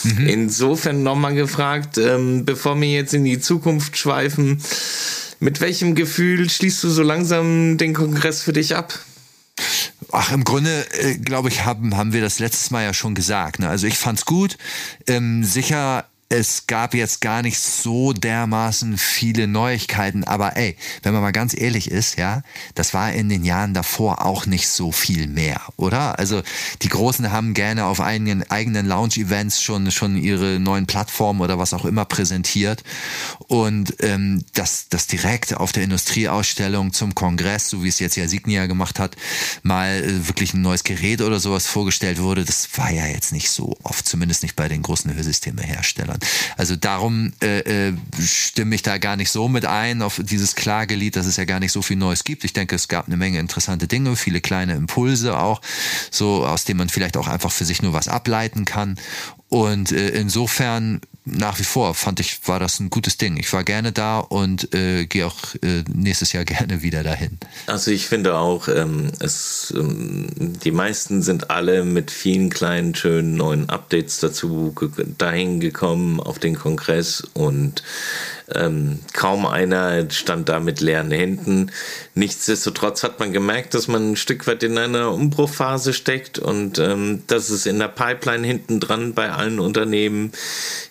Mhm. 0.04 0.26
Insofern 0.26 1.02
nochmal 1.02 1.34
gefragt, 1.34 1.96
ähm, 1.96 2.44
bevor 2.44 2.78
wir 2.78 2.88
jetzt 2.88 3.14
in 3.14 3.24
die 3.24 3.40
Zukunft 3.40 3.96
schweifen, 3.96 4.60
mit 5.40 5.62
welchem 5.62 5.94
Gefühl 5.94 6.50
schließt 6.50 6.84
du 6.84 6.90
so 6.90 7.02
langsam 7.02 7.78
den 7.78 7.94
Kongress 7.94 8.42
für 8.42 8.52
dich 8.52 8.76
ab? 8.76 8.98
Ach, 10.18 10.32
im 10.32 10.44
Grunde, 10.44 10.86
äh, 10.92 11.18
glaube 11.18 11.50
ich, 11.50 11.66
haben, 11.66 11.94
haben 11.94 12.14
wir 12.14 12.22
das 12.22 12.38
letztes 12.38 12.70
Mal 12.70 12.84
ja 12.84 12.94
schon 12.94 13.14
gesagt. 13.14 13.58
Ne? 13.58 13.68
Also 13.68 13.86
ich 13.86 13.98
fand's 13.98 14.24
gut. 14.24 14.56
Ähm, 15.06 15.44
sicher 15.44 16.06
es 16.28 16.66
gab 16.66 16.94
jetzt 16.94 17.20
gar 17.20 17.42
nicht 17.42 17.60
so 17.60 18.12
dermaßen 18.12 18.98
viele 18.98 19.46
Neuigkeiten, 19.46 20.24
aber 20.24 20.56
ey, 20.56 20.76
wenn 21.02 21.12
man 21.12 21.22
mal 21.22 21.30
ganz 21.30 21.54
ehrlich 21.56 21.88
ist, 21.90 22.18
ja, 22.18 22.42
das 22.74 22.94
war 22.94 23.12
in 23.12 23.28
den 23.28 23.44
Jahren 23.44 23.74
davor 23.74 24.24
auch 24.24 24.44
nicht 24.44 24.68
so 24.68 24.90
viel 24.90 25.28
mehr, 25.28 25.60
oder? 25.76 26.18
Also 26.18 26.42
die 26.82 26.88
Großen 26.88 27.30
haben 27.30 27.54
gerne 27.54 27.84
auf 27.84 28.00
eigenen, 28.00 28.42
eigenen 28.50 28.86
Lounge-Events 28.86 29.62
schon, 29.62 29.92
schon 29.92 30.16
ihre 30.16 30.58
neuen 30.58 30.86
Plattformen 30.86 31.40
oder 31.40 31.58
was 31.60 31.72
auch 31.72 31.84
immer 31.84 32.04
präsentiert 32.04 32.82
und 33.46 33.94
ähm, 34.00 34.44
das, 34.54 34.88
das 34.88 35.06
direkt 35.06 35.54
auf 35.56 35.70
der 35.70 35.84
Industrieausstellung 35.84 36.92
zum 36.92 37.14
Kongress, 37.14 37.70
so 37.70 37.84
wie 37.84 37.88
es 37.88 38.00
jetzt 38.00 38.16
ja 38.16 38.26
Signia 38.26 38.66
gemacht 38.66 38.98
hat, 38.98 39.14
mal 39.62 40.02
äh, 40.02 40.26
wirklich 40.26 40.54
ein 40.54 40.62
neues 40.62 40.82
Gerät 40.82 41.20
oder 41.20 41.38
sowas 41.38 41.68
vorgestellt 41.68 42.20
wurde, 42.20 42.44
das 42.44 42.68
war 42.76 42.90
ja 42.90 43.06
jetzt 43.06 43.32
nicht 43.32 43.48
so 43.48 43.76
oft, 43.84 44.08
zumindest 44.08 44.42
nicht 44.42 44.56
bei 44.56 44.66
den 44.66 44.82
großen 44.82 45.14
Hörsystemeherstellern 45.14 46.15
kann. 46.18 46.28
Also 46.56 46.76
darum 46.76 47.32
äh, 47.42 47.88
äh, 47.88 47.92
stimme 48.20 48.74
ich 48.74 48.82
da 48.82 48.98
gar 48.98 49.16
nicht 49.16 49.30
so 49.30 49.48
mit 49.48 49.64
ein 49.64 50.02
auf 50.02 50.20
dieses 50.22 50.54
Klagelied, 50.54 51.16
dass 51.16 51.26
es 51.26 51.36
ja 51.36 51.44
gar 51.44 51.60
nicht 51.60 51.72
so 51.72 51.82
viel 51.82 51.96
Neues 51.96 52.24
gibt. 52.24 52.44
Ich 52.44 52.52
denke, 52.52 52.74
es 52.74 52.88
gab 52.88 53.06
eine 53.06 53.16
Menge 53.16 53.38
interessante 53.38 53.86
Dinge, 53.86 54.16
viele 54.16 54.40
kleine 54.40 54.74
Impulse 54.74 55.38
auch, 55.38 55.60
so 56.10 56.46
aus 56.46 56.64
denen 56.64 56.78
man 56.78 56.88
vielleicht 56.88 57.16
auch 57.16 57.28
einfach 57.28 57.52
für 57.52 57.64
sich 57.64 57.82
nur 57.82 57.92
was 57.92 58.08
ableiten 58.08 58.64
kann. 58.64 58.98
Und 59.48 59.92
äh, 59.92 60.08
insofern 60.10 61.00
nach 61.26 61.58
wie 61.58 61.64
vor 61.64 61.94
fand 61.94 62.20
ich, 62.20 62.46
war 62.46 62.60
das 62.60 62.78
ein 62.78 62.88
gutes 62.88 63.18
Ding. 63.18 63.36
Ich 63.36 63.52
war 63.52 63.64
gerne 63.64 63.90
da 63.90 64.20
und 64.20 64.72
äh, 64.72 65.06
gehe 65.06 65.26
auch 65.26 65.54
äh, 65.60 65.82
nächstes 65.92 66.32
Jahr 66.32 66.44
gerne 66.46 66.82
wieder 66.82 67.02
dahin. 67.02 67.38
Also 67.66 67.90
ich 67.90 68.06
finde 68.06 68.36
auch, 68.38 68.68
ähm, 68.68 69.10
es, 69.18 69.74
ähm, 69.76 70.28
die 70.64 70.70
meisten 70.70 71.22
sind 71.22 71.50
alle 71.50 71.84
mit 71.84 72.12
vielen 72.12 72.48
kleinen, 72.48 72.94
schönen 72.94 73.34
neuen 73.34 73.68
Updates 73.68 74.20
dazu 74.20 74.74
dahin 75.18 75.58
gekommen 75.58 76.20
auf 76.20 76.38
den 76.38 76.54
Kongress 76.54 77.22
und 77.34 77.82
ähm, 78.54 79.00
kaum 79.12 79.44
einer 79.44 80.08
stand 80.10 80.48
da 80.48 80.60
mit 80.60 80.80
leeren 80.80 81.10
Händen. 81.10 81.72
Nichtsdestotrotz 82.14 83.02
hat 83.02 83.18
man 83.18 83.32
gemerkt, 83.32 83.74
dass 83.74 83.88
man 83.88 84.12
ein 84.12 84.16
Stück 84.16 84.46
weit 84.46 84.62
in 84.62 84.78
einer 84.78 85.12
Umbruchphase 85.12 85.92
steckt 85.92 86.38
und 86.38 86.78
ähm, 86.78 87.24
dass 87.26 87.50
es 87.50 87.66
in 87.66 87.80
der 87.80 87.88
Pipeline 87.88 88.46
hinten 88.46 88.78
dran 88.78 89.14
bei 89.14 89.32
allen 89.32 89.58
Unternehmen 89.58 90.30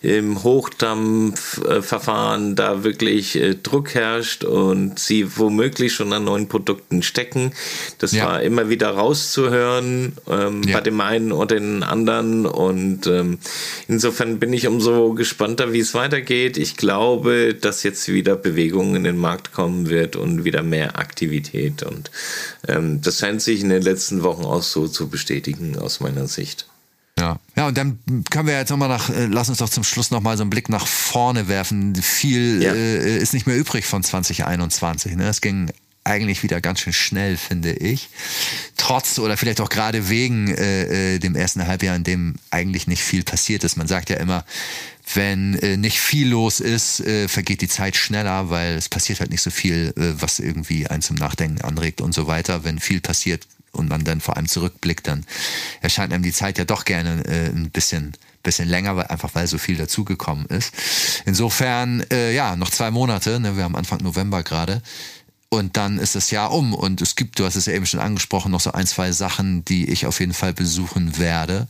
im 0.01 0.43
Hochdampfverfahren 0.43 2.55
da 2.55 2.83
wirklich 2.83 3.37
äh, 3.37 3.55
Druck 3.55 3.95
herrscht 3.95 4.43
und 4.43 4.99
sie 4.99 5.37
womöglich 5.37 5.93
schon 5.93 6.11
an 6.11 6.25
neuen 6.25 6.49
Produkten 6.49 7.03
stecken. 7.03 7.53
Das 7.99 8.11
ja. 8.11 8.25
war 8.25 8.41
immer 8.41 8.67
wieder 8.69 8.89
rauszuhören 8.89 10.17
ähm, 10.29 10.61
ja. 10.63 10.77
bei 10.77 10.81
dem 10.81 10.99
einen 10.99 11.31
oder 11.31 11.55
den 11.55 11.83
anderen 11.83 12.45
und 12.45 13.07
ähm, 13.07 13.39
insofern 13.87 14.39
bin 14.39 14.51
ich 14.51 14.67
umso 14.67 15.13
gespannter, 15.13 15.71
wie 15.71 15.79
es 15.79 15.93
weitergeht. 15.93 16.57
Ich 16.57 16.75
glaube, 16.75 17.44
dass 17.53 17.83
jetzt 17.83 18.07
wieder 18.07 18.35
Bewegung 18.35 18.95
in 18.95 19.03
den 19.03 19.17
Markt 19.17 19.53
kommen 19.53 19.89
wird 19.89 20.15
und 20.15 20.43
wieder 20.43 20.63
mehr 20.63 20.97
Aktivität. 20.97 21.83
Und 21.83 22.11
ähm, 22.67 23.01
das 23.01 23.19
scheint 23.19 23.41
sich 23.41 23.61
in 23.61 23.69
den 23.69 23.81
letzten 23.81 24.23
Wochen 24.23 24.43
auch 24.43 24.63
so 24.63 24.87
zu 24.87 25.09
bestätigen, 25.09 25.77
aus 25.77 25.99
meiner 25.99 26.27
Sicht. 26.27 26.67
Ja. 27.17 27.39
ja, 27.55 27.67
und 27.67 27.77
dann 27.77 27.99
können 28.29 28.47
wir 28.47 28.57
jetzt 28.57 28.69
nochmal 28.69 28.89
nach, 28.89 29.09
äh, 29.09 29.27
lass 29.27 29.47
uns 29.47 29.59
doch 29.59 29.69
zum 29.69 29.85
Schluss 29.85 30.11
nochmal 30.11 30.35
so 30.35 30.43
einen 30.43 30.49
Blick 30.49 30.67
nach 30.67 30.85
vorne 30.85 31.47
werfen. 31.47 31.95
Viel 31.95 32.61
ja. 32.61 32.73
äh, 32.73 33.17
ist 33.17 33.33
nicht 33.33 33.47
mehr 33.47 33.57
übrig 33.57 33.85
von 33.85 34.03
2021. 34.03 35.15
Ne? 35.15 35.29
Es 35.29 35.39
ging 35.39 35.71
eigentlich 36.05 36.43
wieder 36.43 36.61
ganz 36.61 36.81
schön 36.81 36.93
schnell, 36.93 37.35
finde 37.35 37.73
ich. 37.73 38.09
Trotz 38.77 39.17
oder 39.17 39.37
vielleicht 39.37 39.59
auch 39.59 39.69
gerade 39.69 40.07
wegen 40.09 40.49
äh, 40.49 41.15
äh, 41.15 41.19
dem 41.19 41.35
ersten 41.35 41.65
Halbjahr, 41.65 41.95
in 41.95 42.03
dem 42.03 42.35
eigentlich 42.51 42.87
nicht 42.87 43.01
viel 43.01 43.23
passiert 43.23 43.63
ist. 43.63 43.75
Man 43.75 43.87
sagt 43.87 44.09
ja 44.09 44.17
immer, 44.17 44.45
wenn 45.13 45.55
äh, 45.59 45.77
nicht 45.77 45.99
viel 45.99 46.29
los 46.29 46.59
ist, 46.59 46.99
äh, 47.01 47.27
vergeht 47.27 47.61
die 47.61 47.67
Zeit 47.67 47.95
schneller, 47.95 48.49
weil 48.49 48.75
es 48.75 48.89
passiert 48.89 49.19
halt 49.19 49.31
nicht 49.31 49.41
so 49.41 49.51
viel, 49.51 49.93
äh, 49.97 50.21
was 50.21 50.39
irgendwie 50.39 50.87
einen 50.87 51.01
zum 51.01 51.15
Nachdenken 51.15 51.61
anregt 51.61 52.01
und 52.01 52.13
so 52.13 52.27
weiter. 52.27 52.63
Wenn 52.63 52.79
viel 52.79 53.01
passiert 53.01 53.47
und 53.71 53.89
man 53.89 54.03
dann 54.03 54.21
vor 54.21 54.37
allem 54.37 54.47
zurückblickt, 54.47 55.07
dann 55.07 55.25
erscheint 55.81 56.13
einem 56.13 56.23
die 56.23 56.33
Zeit 56.33 56.57
ja 56.57 56.65
doch 56.65 56.85
gerne 56.85 57.23
äh, 57.25 57.49
ein 57.49 57.69
bisschen 57.71 58.13
bisschen 58.45 58.69
länger, 58.69 58.95
weil, 58.95 59.07
einfach 59.07 59.31
weil 59.33 59.47
so 59.47 59.57
viel 59.57 59.75
dazugekommen 59.75 60.45
ist. 60.45 60.73
Insofern, 61.25 62.05
äh, 62.11 62.33
ja, 62.33 62.55
noch 62.55 62.69
zwei 62.69 62.91
Monate, 62.91 63.41
ne, 63.41 63.57
wir 63.57 63.63
haben 63.63 63.75
Anfang 63.75 64.01
November 64.01 64.43
gerade. 64.43 64.81
Und 65.55 65.77
dann 65.77 65.97
ist 65.97 66.15
das 66.15 66.31
Jahr 66.31 66.51
um. 66.51 66.73
Und 66.73 67.01
es 67.01 67.15
gibt, 67.15 67.39
du 67.39 67.45
hast 67.45 67.55
es 67.55 67.65
ja 67.65 67.73
eben 67.73 67.85
schon 67.85 67.99
angesprochen, 67.99 68.51
noch 68.51 68.59
so 68.59 68.71
ein, 68.71 68.87
zwei 68.87 69.11
Sachen, 69.11 69.65
die 69.65 69.89
ich 69.89 70.05
auf 70.05 70.19
jeden 70.19 70.33
Fall 70.33 70.53
besuchen 70.53 71.17
werde. 71.17 71.67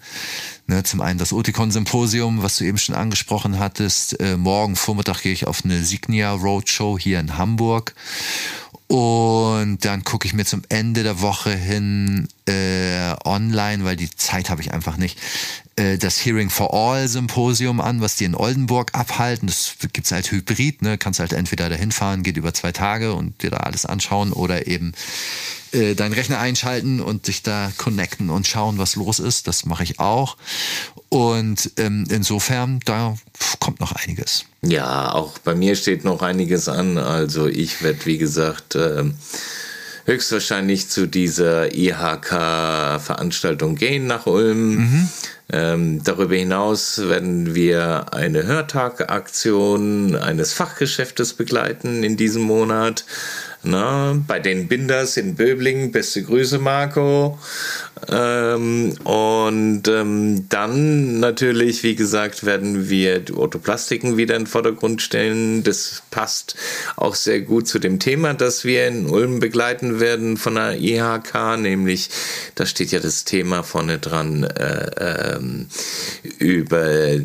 Ne, 0.68 0.84
zum 0.84 1.02
einen 1.02 1.20
das 1.20 1.32
Oticon-Symposium, 1.32 2.42
was 2.42 2.58
du 2.58 2.66
eben 2.66 2.78
schon 2.78 2.96
angesprochen 2.96 3.60
hattest. 3.60 4.20
Äh, 4.20 4.36
morgen 4.36 4.76
Vormittag 4.76 5.22
gehe 5.22 5.34
ich 5.34 5.46
auf 5.46 5.64
eine 5.64 5.84
Signia 5.84 6.34
Roadshow 6.34 6.98
hier 6.98 7.20
in 7.20 7.38
Hamburg. 7.38 7.94
Und 8.88 9.84
dann 9.84 10.04
gucke 10.04 10.28
ich 10.28 10.34
mir 10.34 10.46
zum 10.46 10.62
Ende 10.70 11.02
der 11.02 11.22
Woche 11.22 11.52
hin 11.52 12.28
äh, 12.48 13.16
online, 13.26 13.84
weil 13.84 13.96
die 13.96 14.10
Zeit 14.12 14.52
habe 14.52 14.62
ich 14.62 14.74
einfach 14.74 14.98
nicht, 14.98 15.18
äh, 15.76 15.98
das 15.98 16.24
Hearing 16.24 16.52
for 16.52 16.72
All 16.74 17.08
Symposium 17.08 17.82
an, 17.82 18.00
was 18.00 18.16
die 18.16 18.26
in 18.26 18.36
Oldenburg 18.36 18.94
abhalten. 18.94 19.48
Das 19.48 19.76
gibt's 19.92 20.12
halt 20.12 20.32
hybrid, 20.32 20.84
ne? 20.84 21.00
Kannst 21.00 21.20
halt 21.20 21.34
entweder 21.34 21.68
dahin 21.70 21.92
fahren, 21.92 22.22
geht 22.22 22.38
über 22.38 22.54
zwei 22.54 22.72
Tage 22.72 23.14
und 23.14 23.42
dir 23.42 23.50
da 23.50 23.58
alles 23.58 23.88
anschauen 23.88 24.32
oder 24.32 24.68
eben 24.68 24.94
äh, 25.76 25.94
deinen 25.94 26.14
Rechner 26.14 26.40
einschalten 26.40 27.02
und 27.02 27.28
dich 27.28 27.44
da 27.44 27.72
connecten 27.78 28.30
und 28.30 28.48
schauen, 28.48 28.78
was 28.78 28.96
los 28.96 29.20
ist. 29.20 29.48
Das 29.48 29.66
mache 29.66 29.84
ich 29.84 30.00
auch. 30.00 30.38
Und 31.10 31.72
ähm, 31.78 32.06
insofern, 32.10 32.80
da 32.86 33.18
kommt 33.60 33.82
noch 33.82 33.92
einiges. 33.92 34.46
Ja, 34.62 35.12
auch 35.12 35.38
bei 35.40 35.54
mir 35.54 35.76
steht 35.76 36.06
noch 36.06 36.22
einiges 36.22 36.70
an. 36.70 36.98
Also 36.98 37.48
ich 37.48 37.84
werde, 37.84 38.06
wie 38.06 38.18
gesagt, 38.18 38.76
äh, 38.76 39.04
höchstwahrscheinlich 40.06 40.90
zu 40.90 41.08
dieser 41.08 41.76
IHK-Veranstaltung 41.76 43.76
gehen 43.76 44.08
nach 44.08 44.28
Ulm. 44.28 44.76
Mhm. 44.76 45.10
Ähm, 45.52 46.04
darüber 46.04 46.36
hinaus 46.36 46.98
werden 46.98 47.54
wir 47.54 48.14
eine 48.14 48.46
Hörtagaktion 48.46 50.16
eines 50.16 50.54
Fachgeschäftes 50.54 51.34
begleiten 51.34 52.04
in 52.04 52.18
diesem 52.18 52.44
Monat. 52.44 53.06
Na, 53.68 54.16
bei 54.28 54.40
den 54.40 54.68
Binders 54.68 55.18
in 55.18 55.34
Böblingen, 55.34 55.92
beste 55.92 56.22
Grüße, 56.22 56.60
Marco. 56.60 57.40
Ähm, 58.12 58.94
und 59.04 59.88
ähm, 59.88 60.48
dann 60.50 61.20
natürlich, 61.20 61.82
wie 61.82 61.96
gesagt, 61.96 62.46
werden 62.46 62.90
wir 62.90 63.22
die 63.22 63.34
Orthoplastiken 63.34 64.18
wieder 64.18 64.36
in 64.36 64.44
den 64.44 64.48
Vordergrund 64.48 65.02
stellen. 65.02 65.64
Das 65.64 66.04
passt 66.12 66.56
auch 66.96 67.16
sehr 67.16 67.42
gut 67.42 67.68
zu 67.68 67.80
dem 67.80 67.98
Thema, 67.98 68.36
das 68.36 68.66
wir 68.66 68.88
in 68.88 69.08
Ulm 69.08 69.40
begleiten 69.40 70.00
werden 70.00 70.38
von 70.38 70.56
der 70.56 70.80
IHK, 70.80 71.58
nämlich 71.58 72.10
da 72.54 72.68
steht 72.68 72.92
ja 72.92 73.00
das 73.00 73.24
Thema 73.24 73.64
vorne 73.64 73.98
dran 73.98 74.44
äh, 74.44 75.38
ähm, 75.38 75.68
über 76.38 77.18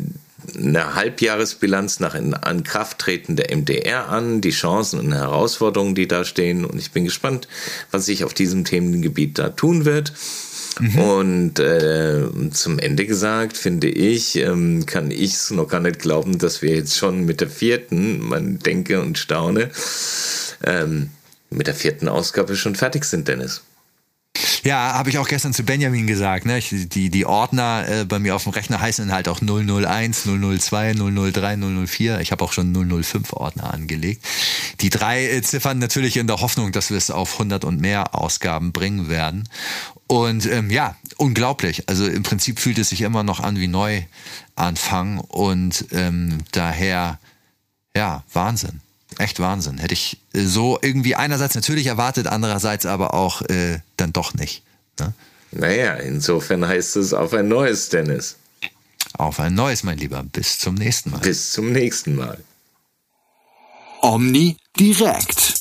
eine 0.55 0.95
Halbjahresbilanz 0.95 1.99
nach 1.99 2.15
Ankrafttreten 2.15 3.35
der 3.35 3.55
MDR 3.55 4.09
an, 4.09 4.41
die 4.41 4.51
Chancen 4.51 4.99
und 4.99 5.13
Herausforderungen, 5.13 5.95
die 5.95 6.07
da 6.07 6.23
stehen. 6.25 6.65
Und 6.65 6.79
ich 6.79 6.91
bin 6.91 7.05
gespannt, 7.05 7.47
was 7.91 8.05
sich 8.05 8.23
auf 8.23 8.33
diesem 8.33 8.65
Themengebiet 8.65 9.37
da 9.39 9.49
tun 9.49 9.85
wird. 9.85 10.13
Mhm. 10.79 10.99
Und 10.99 11.59
äh, 11.59 12.23
zum 12.51 12.79
Ende 12.79 13.05
gesagt, 13.05 13.57
finde 13.57 13.89
ich, 13.89 14.37
ähm, 14.37 14.85
kann 14.85 15.11
ich 15.11 15.33
es 15.33 15.51
noch 15.51 15.67
gar 15.67 15.81
nicht 15.81 15.99
glauben, 15.99 16.37
dass 16.37 16.61
wir 16.61 16.75
jetzt 16.75 16.97
schon 16.97 17.25
mit 17.25 17.41
der 17.41 17.49
vierten, 17.49 18.19
man 18.19 18.59
denke 18.59 19.01
und 19.01 19.17
staune, 19.17 19.69
ähm, 20.63 21.09
mit 21.49 21.67
der 21.67 21.75
vierten 21.75 22.07
Ausgabe 22.07 22.55
schon 22.55 22.75
fertig 22.75 23.03
sind, 23.03 23.27
Dennis. 23.27 23.61
Ja, 24.63 24.93
habe 24.93 25.09
ich 25.09 25.17
auch 25.17 25.27
gestern 25.27 25.53
zu 25.53 25.63
Benjamin 25.63 26.05
gesagt. 26.05 26.45
Ne? 26.45 26.59
Die, 26.59 27.09
die 27.09 27.25
Ordner 27.25 27.85
äh, 27.87 28.05
bei 28.05 28.19
mir 28.19 28.35
auf 28.35 28.43
dem 28.43 28.51
Rechner 28.51 28.79
heißen 28.79 29.11
halt 29.11 29.27
auch 29.27 29.41
001, 29.41 30.23
002, 30.23 30.93
003, 30.93 31.57
004. 31.87 32.19
Ich 32.19 32.31
habe 32.31 32.43
auch 32.43 32.53
schon 32.53 32.71
005 32.71 33.33
Ordner 33.33 33.73
angelegt. 33.73 34.23
Die 34.81 34.91
drei 34.91 35.27
äh, 35.27 35.41
Ziffern 35.41 35.79
natürlich 35.79 36.17
in 36.17 36.27
der 36.27 36.41
Hoffnung, 36.41 36.71
dass 36.71 36.91
wir 36.91 36.97
es 36.97 37.09
auf 37.09 37.33
100 37.33 37.65
und 37.65 37.81
mehr 37.81 38.13
Ausgaben 38.13 38.71
bringen 38.71 39.09
werden. 39.09 39.49
Und 40.05 40.45
ähm, 40.45 40.69
ja, 40.69 40.95
unglaublich. 41.17 41.89
Also 41.89 42.05
im 42.05 42.21
Prinzip 42.21 42.59
fühlt 42.59 42.77
es 42.77 42.89
sich 42.89 43.01
immer 43.01 43.23
noch 43.23 43.39
an 43.39 43.59
wie 43.59 43.67
Neuanfang 43.67 45.19
und 45.19 45.85
ähm, 45.91 46.39
daher, 46.51 47.19
ja, 47.95 48.23
Wahnsinn 48.31 48.81
echt 49.17 49.39
Wahnsinn. 49.39 49.77
Hätte 49.77 49.93
ich 49.93 50.17
äh, 50.33 50.43
so 50.43 50.79
irgendwie 50.81 51.15
einerseits 51.15 51.55
natürlich 51.55 51.87
erwartet, 51.87 52.27
andererseits 52.27 52.85
aber 52.85 53.13
auch 53.13 53.41
äh, 53.43 53.79
dann 53.97 54.13
doch 54.13 54.33
nicht. 54.33 54.63
Ne? 54.99 55.13
Naja, 55.51 55.95
insofern 55.95 56.67
heißt 56.67 56.95
es 56.95 57.13
auf 57.13 57.33
ein 57.33 57.47
neues, 57.47 57.89
Dennis. 57.89 58.37
Auf 59.13 59.39
ein 59.39 59.53
neues, 59.53 59.83
mein 59.83 59.97
Lieber. 59.97 60.23
Bis 60.23 60.59
zum 60.59 60.75
nächsten 60.75 61.11
Mal. 61.11 61.19
Bis 61.19 61.51
zum 61.51 61.71
nächsten 61.71 62.15
Mal. 62.15 62.39
Omni 64.01 64.57
direkt. 64.79 65.60